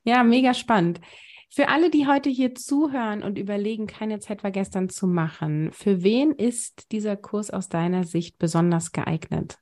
Ja, 0.03 0.23
mega 0.23 0.53
spannend. 0.53 0.99
Für 1.49 1.69
alle, 1.69 1.91
die 1.91 2.07
heute 2.07 2.31
hier 2.31 2.55
zuhören 2.55 3.21
und 3.21 3.37
überlegen, 3.37 3.85
keine 3.85 4.19
Zeit 4.19 4.43
war 4.43 4.49
gestern 4.49 4.89
zu 4.89 5.05
machen, 5.05 5.71
für 5.71 6.01
wen 6.03 6.31
ist 6.31 6.91
dieser 6.91 7.15
Kurs 7.15 7.51
aus 7.51 7.69
deiner 7.69 8.05
Sicht 8.05 8.39
besonders 8.39 8.91
geeignet? 8.91 9.59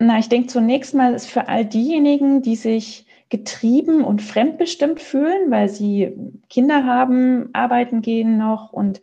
Na, 0.00 0.18
ich 0.18 0.28
denke 0.28 0.48
zunächst 0.48 0.92
mal 0.92 1.14
ist 1.14 1.30
für 1.30 1.46
all 1.46 1.64
diejenigen, 1.64 2.42
die 2.42 2.56
sich 2.56 3.03
getrieben 3.30 4.04
und 4.04 4.22
fremdbestimmt 4.22 5.00
fühlen, 5.00 5.50
weil 5.50 5.68
sie 5.68 6.12
Kinder 6.48 6.84
haben, 6.84 7.50
arbeiten 7.52 8.02
gehen 8.02 8.36
noch 8.36 8.72
und 8.72 9.02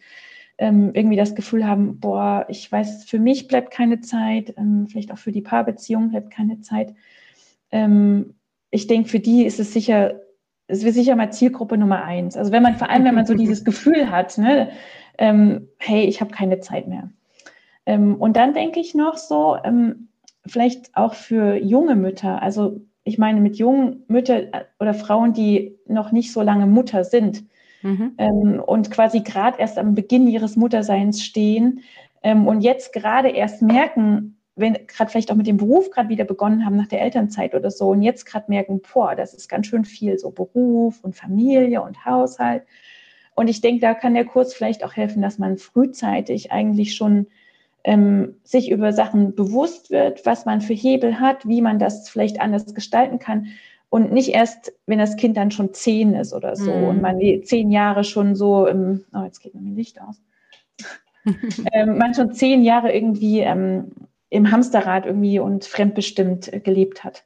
ähm, 0.58 0.92
irgendwie 0.94 1.18
das 1.18 1.36
Gefühl 1.36 1.66
haben, 1.66 2.00
boah, 2.00 2.46
ich 2.50 2.72
weiß, 2.72 3.06
für 3.06 3.20
mich 3.20 3.48
bleibt 3.48 3.72
keine 3.72 4.00
Zeit, 4.02 4.54
ähm, 4.58 4.88
vielleicht 4.90 5.12
auch 5.12 5.18
für 5.18 5.32
die 5.32 5.42
Paarbeziehung 5.42 6.10
bleibt 6.10 6.32
keine 6.32 6.62
Zeit. 6.62 6.94
Ähm, 7.72 8.36
ich 8.70 8.88
denke, 8.88 9.10
für 9.10 9.20
die 9.20 9.46
ist 9.46 9.60
es 9.60 9.74
sicher 9.74 10.22
das 10.72 10.84
wäre 10.84 10.94
sicher 10.94 11.18
mal 11.18 11.32
Zielgruppe 11.32 11.78
Nummer 11.78 12.04
eins. 12.04 12.38
Also 12.38 12.54
wenn 12.54 12.64
man, 12.64 12.78
vor 12.78 12.90
allem 12.90 13.04
wenn 13.04 13.16
man 13.16 13.26
so 13.26 13.34
dieses 13.36 13.66
Gefühl 13.66 14.10
hat, 14.10 14.38
ne, 14.38 14.72
ähm, 15.18 15.68
hey, 15.78 16.06
ich 16.06 16.22
habe 16.22 16.32
keine 16.32 16.60
Zeit 16.62 16.88
mehr. 16.88 17.12
Ähm, 17.86 18.16
und 18.16 18.38
dann 18.38 18.54
denke 18.54 18.80
ich 18.80 18.96
noch 18.96 19.18
so, 19.18 19.58
ähm, 19.64 20.08
vielleicht 20.46 20.96
auch 20.96 21.14
für 21.14 21.56
junge 21.56 21.96
Mütter, 21.96 22.42
also 22.42 22.80
ich 23.04 23.18
meine 23.18 23.42
mit 23.42 23.58
jungen 23.58 24.04
Müttern 24.08 24.48
äh, 24.52 24.64
oder 24.80 24.94
Frauen, 24.94 25.34
die 25.34 25.78
noch 25.88 26.12
nicht 26.12 26.32
so 26.32 26.42
lange 26.42 26.68
Mutter 26.68 27.04
sind 27.04 27.44
mhm. 27.82 28.14
ähm, 28.18 28.64
und 28.66 28.92
quasi 28.92 29.22
gerade 29.22 29.60
erst 29.60 29.78
am 29.78 29.96
Beginn 29.96 30.28
ihres 30.28 30.56
Mutterseins 30.56 31.24
stehen, 31.24 31.82
Ähm, 32.24 32.48
und 32.48 32.62
jetzt 32.62 32.94
gerade 32.94 33.30
erst 33.30 33.62
merken, 33.62 34.38
wenn 34.56 34.78
gerade 34.88 35.10
vielleicht 35.10 35.32
auch 35.32 35.36
mit 35.36 35.48
dem 35.48 35.58
Beruf 35.58 35.90
gerade 35.90 36.10
wieder 36.10 36.26
begonnen 36.26 36.66
haben 36.66 36.78
nach 36.78 36.88
der 36.88 37.02
Elternzeit 37.02 37.56
oder 37.56 37.72
so 37.72 37.90
und 37.90 38.04
jetzt 38.04 38.26
gerade 38.26 38.46
merken, 38.48 38.82
boah, 38.94 39.16
das 39.16 39.34
ist 39.34 39.50
ganz 39.50 39.68
schön 39.68 39.86
viel, 39.86 40.20
so 40.20 40.30
Beruf 40.30 41.04
und 41.04 41.16
Familie 41.16 41.82
und 41.82 42.06
Haushalt. 42.06 42.64
Und 43.34 43.50
ich 43.50 43.62
denke, 43.62 43.82
da 43.82 43.94
kann 43.96 44.14
der 44.14 44.26
Kurs 44.26 44.54
vielleicht 44.54 44.84
auch 44.84 44.96
helfen, 44.96 45.22
dass 45.22 45.40
man 45.40 45.58
frühzeitig 45.58 46.52
eigentlich 46.52 46.96
schon 46.96 47.28
ähm, 47.84 48.36
sich 48.44 48.70
über 48.70 48.94
Sachen 48.94 49.36
bewusst 49.36 49.90
wird, 49.90 50.26
was 50.26 50.46
man 50.46 50.62
für 50.62 50.74
Hebel 50.74 51.20
hat, 51.20 51.48
wie 51.48 51.62
man 51.62 51.80
das 51.80 52.10
vielleicht 52.10 52.40
anders 52.40 52.74
gestalten 52.74 53.20
kann. 53.20 53.48
Und 53.90 54.14
nicht 54.14 54.30
erst, 54.30 54.74
wenn 54.86 55.00
das 55.00 55.18
Kind 55.18 55.36
dann 55.36 55.52
schon 55.52 55.74
zehn 55.74 56.14
ist 56.14 56.34
oder 56.34 56.56
so 56.56 56.72
mhm. 56.72 56.88
und 56.88 57.02
man 57.02 57.20
die 57.20 57.42
zehn 57.42 57.72
Jahre 57.72 58.04
schon 58.04 58.36
so 58.36 58.66
im, 58.66 59.04
oh, 59.14 59.24
jetzt 59.24 59.42
geht 59.42 59.54
mir 59.54 59.62
mein 59.62 59.76
Licht 59.76 60.00
aus, 60.02 60.22
ähm, 61.74 61.98
man 61.98 62.14
schon 62.14 62.34
zehn 62.34 62.64
Jahre 62.64 62.94
irgendwie 62.94 63.42
ähm, 63.42 63.92
im 64.30 64.50
Hamsterrad 64.50 65.06
irgendwie 65.06 65.40
und 65.40 65.66
fremdbestimmt 65.66 66.54
äh, 66.54 66.60
gelebt 66.60 67.04
hat. 67.04 67.26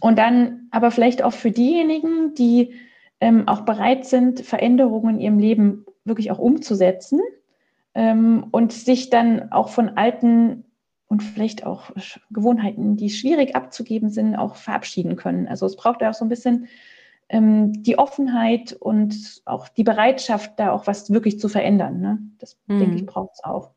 Und 0.00 0.18
dann 0.18 0.68
aber 0.70 0.90
vielleicht 0.90 1.22
auch 1.22 1.32
für 1.32 1.50
diejenigen, 1.50 2.34
die 2.34 2.74
ähm, 3.20 3.48
auch 3.48 3.62
bereit 3.62 4.06
sind, 4.06 4.40
Veränderungen 4.40 5.16
in 5.16 5.20
ihrem 5.20 5.38
Leben 5.38 5.86
wirklich 6.04 6.30
auch 6.30 6.38
umzusetzen 6.38 7.20
ähm, 7.94 8.46
und 8.50 8.72
sich 8.72 9.10
dann 9.10 9.52
auch 9.52 9.68
von 9.68 9.90
alten 9.90 10.64
und 11.06 11.22
vielleicht 11.22 11.64
auch 11.64 11.90
Gewohnheiten, 12.30 12.96
die 12.96 13.10
schwierig 13.10 13.54
abzugeben 13.54 14.10
sind, 14.10 14.36
auch 14.36 14.56
verabschieden 14.56 15.16
können. 15.16 15.46
Also 15.46 15.66
es 15.66 15.76
braucht 15.76 16.00
ja 16.00 16.10
auch 16.10 16.14
so 16.14 16.24
ein 16.24 16.30
bisschen 16.30 16.66
ähm, 17.28 17.82
die 17.82 17.98
Offenheit 17.98 18.72
und 18.72 19.42
auch 19.44 19.68
die 19.68 19.84
Bereitschaft, 19.84 20.58
da 20.58 20.72
auch 20.72 20.86
was 20.86 21.10
wirklich 21.10 21.38
zu 21.38 21.48
verändern. 21.48 22.00
Ne? 22.00 22.18
Das 22.38 22.58
mhm. 22.66 22.78
denke 22.80 22.96
ich, 22.96 23.06
braucht 23.06 23.34
es 23.34 23.44
auch. 23.44 23.70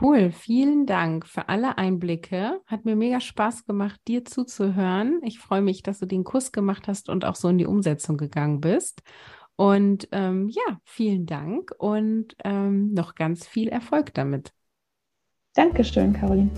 Cool, 0.00 0.32
vielen 0.32 0.86
Dank 0.86 1.26
für 1.26 1.48
alle 1.48 1.76
Einblicke. 1.76 2.60
Hat 2.66 2.84
mir 2.84 2.96
mega 2.96 3.20
Spaß 3.20 3.66
gemacht, 3.66 4.00
dir 4.08 4.24
zuzuhören. 4.24 5.20
Ich 5.22 5.38
freue 5.38 5.60
mich, 5.60 5.82
dass 5.82 5.98
du 5.98 6.06
den 6.06 6.24
Kurs 6.24 6.52
gemacht 6.52 6.88
hast 6.88 7.08
und 7.10 7.24
auch 7.24 7.36
so 7.36 7.48
in 7.48 7.58
die 7.58 7.66
Umsetzung 7.66 8.16
gegangen 8.16 8.60
bist. 8.60 9.02
Und 9.56 10.08
ähm, 10.12 10.48
ja, 10.48 10.80
vielen 10.84 11.26
Dank 11.26 11.72
und 11.78 12.34
ähm, 12.44 12.92
noch 12.92 13.14
ganz 13.14 13.46
viel 13.46 13.68
Erfolg 13.68 14.12
damit. 14.14 14.52
Dankeschön, 15.54 16.12
Caroline. 16.12 16.50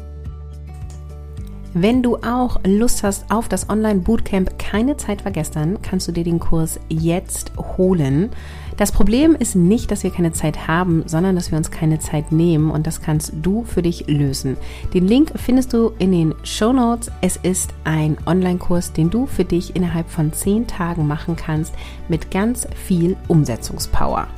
Wenn 1.74 2.02
du 2.02 2.16
auch 2.16 2.59
Lust 2.64 3.02
hast 3.02 3.30
auf 3.30 3.50
das 3.50 3.68
Online-Bootcamp 3.68 4.59
Keine 4.59 4.96
Zeit 4.96 5.20
vergessen, 5.20 5.82
kannst 5.82 6.09
du 6.09 6.12
dir 6.12 6.24
den 6.24 6.38
Kurs 6.38 6.80
jetzt 6.88 7.52
holen. 7.76 8.30
Das 8.76 8.92
Problem 8.92 9.34
ist 9.34 9.56
nicht, 9.56 9.90
dass 9.90 10.02
wir 10.02 10.10
keine 10.10 10.32
Zeit 10.32 10.68
haben, 10.68 11.02
sondern 11.06 11.34
dass 11.34 11.50
wir 11.50 11.56
uns 11.56 11.70
keine 11.70 11.98
Zeit 11.98 12.30
nehmen 12.30 12.70
und 12.70 12.86
das 12.86 13.00
kannst 13.00 13.32
du 13.40 13.64
für 13.64 13.80
dich 13.80 14.06
lösen. 14.06 14.58
Den 14.92 15.08
Link 15.08 15.32
findest 15.36 15.72
du 15.72 15.92
in 15.98 16.12
den 16.12 16.34
Show 16.42 16.72
Notes. 16.72 17.10
Es 17.22 17.36
ist 17.38 17.72
ein 17.84 18.18
Online-Kurs, 18.26 18.92
den 18.92 19.08
du 19.08 19.26
für 19.26 19.44
dich 19.44 19.74
innerhalb 19.74 20.10
von 20.10 20.32
zehn 20.32 20.66
Tagen 20.66 21.06
machen 21.06 21.36
kannst 21.36 21.74
mit 22.08 22.30
ganz 22.30 22.68
viel 22.74 23.16
Umsetzungspower. 23.28 24.28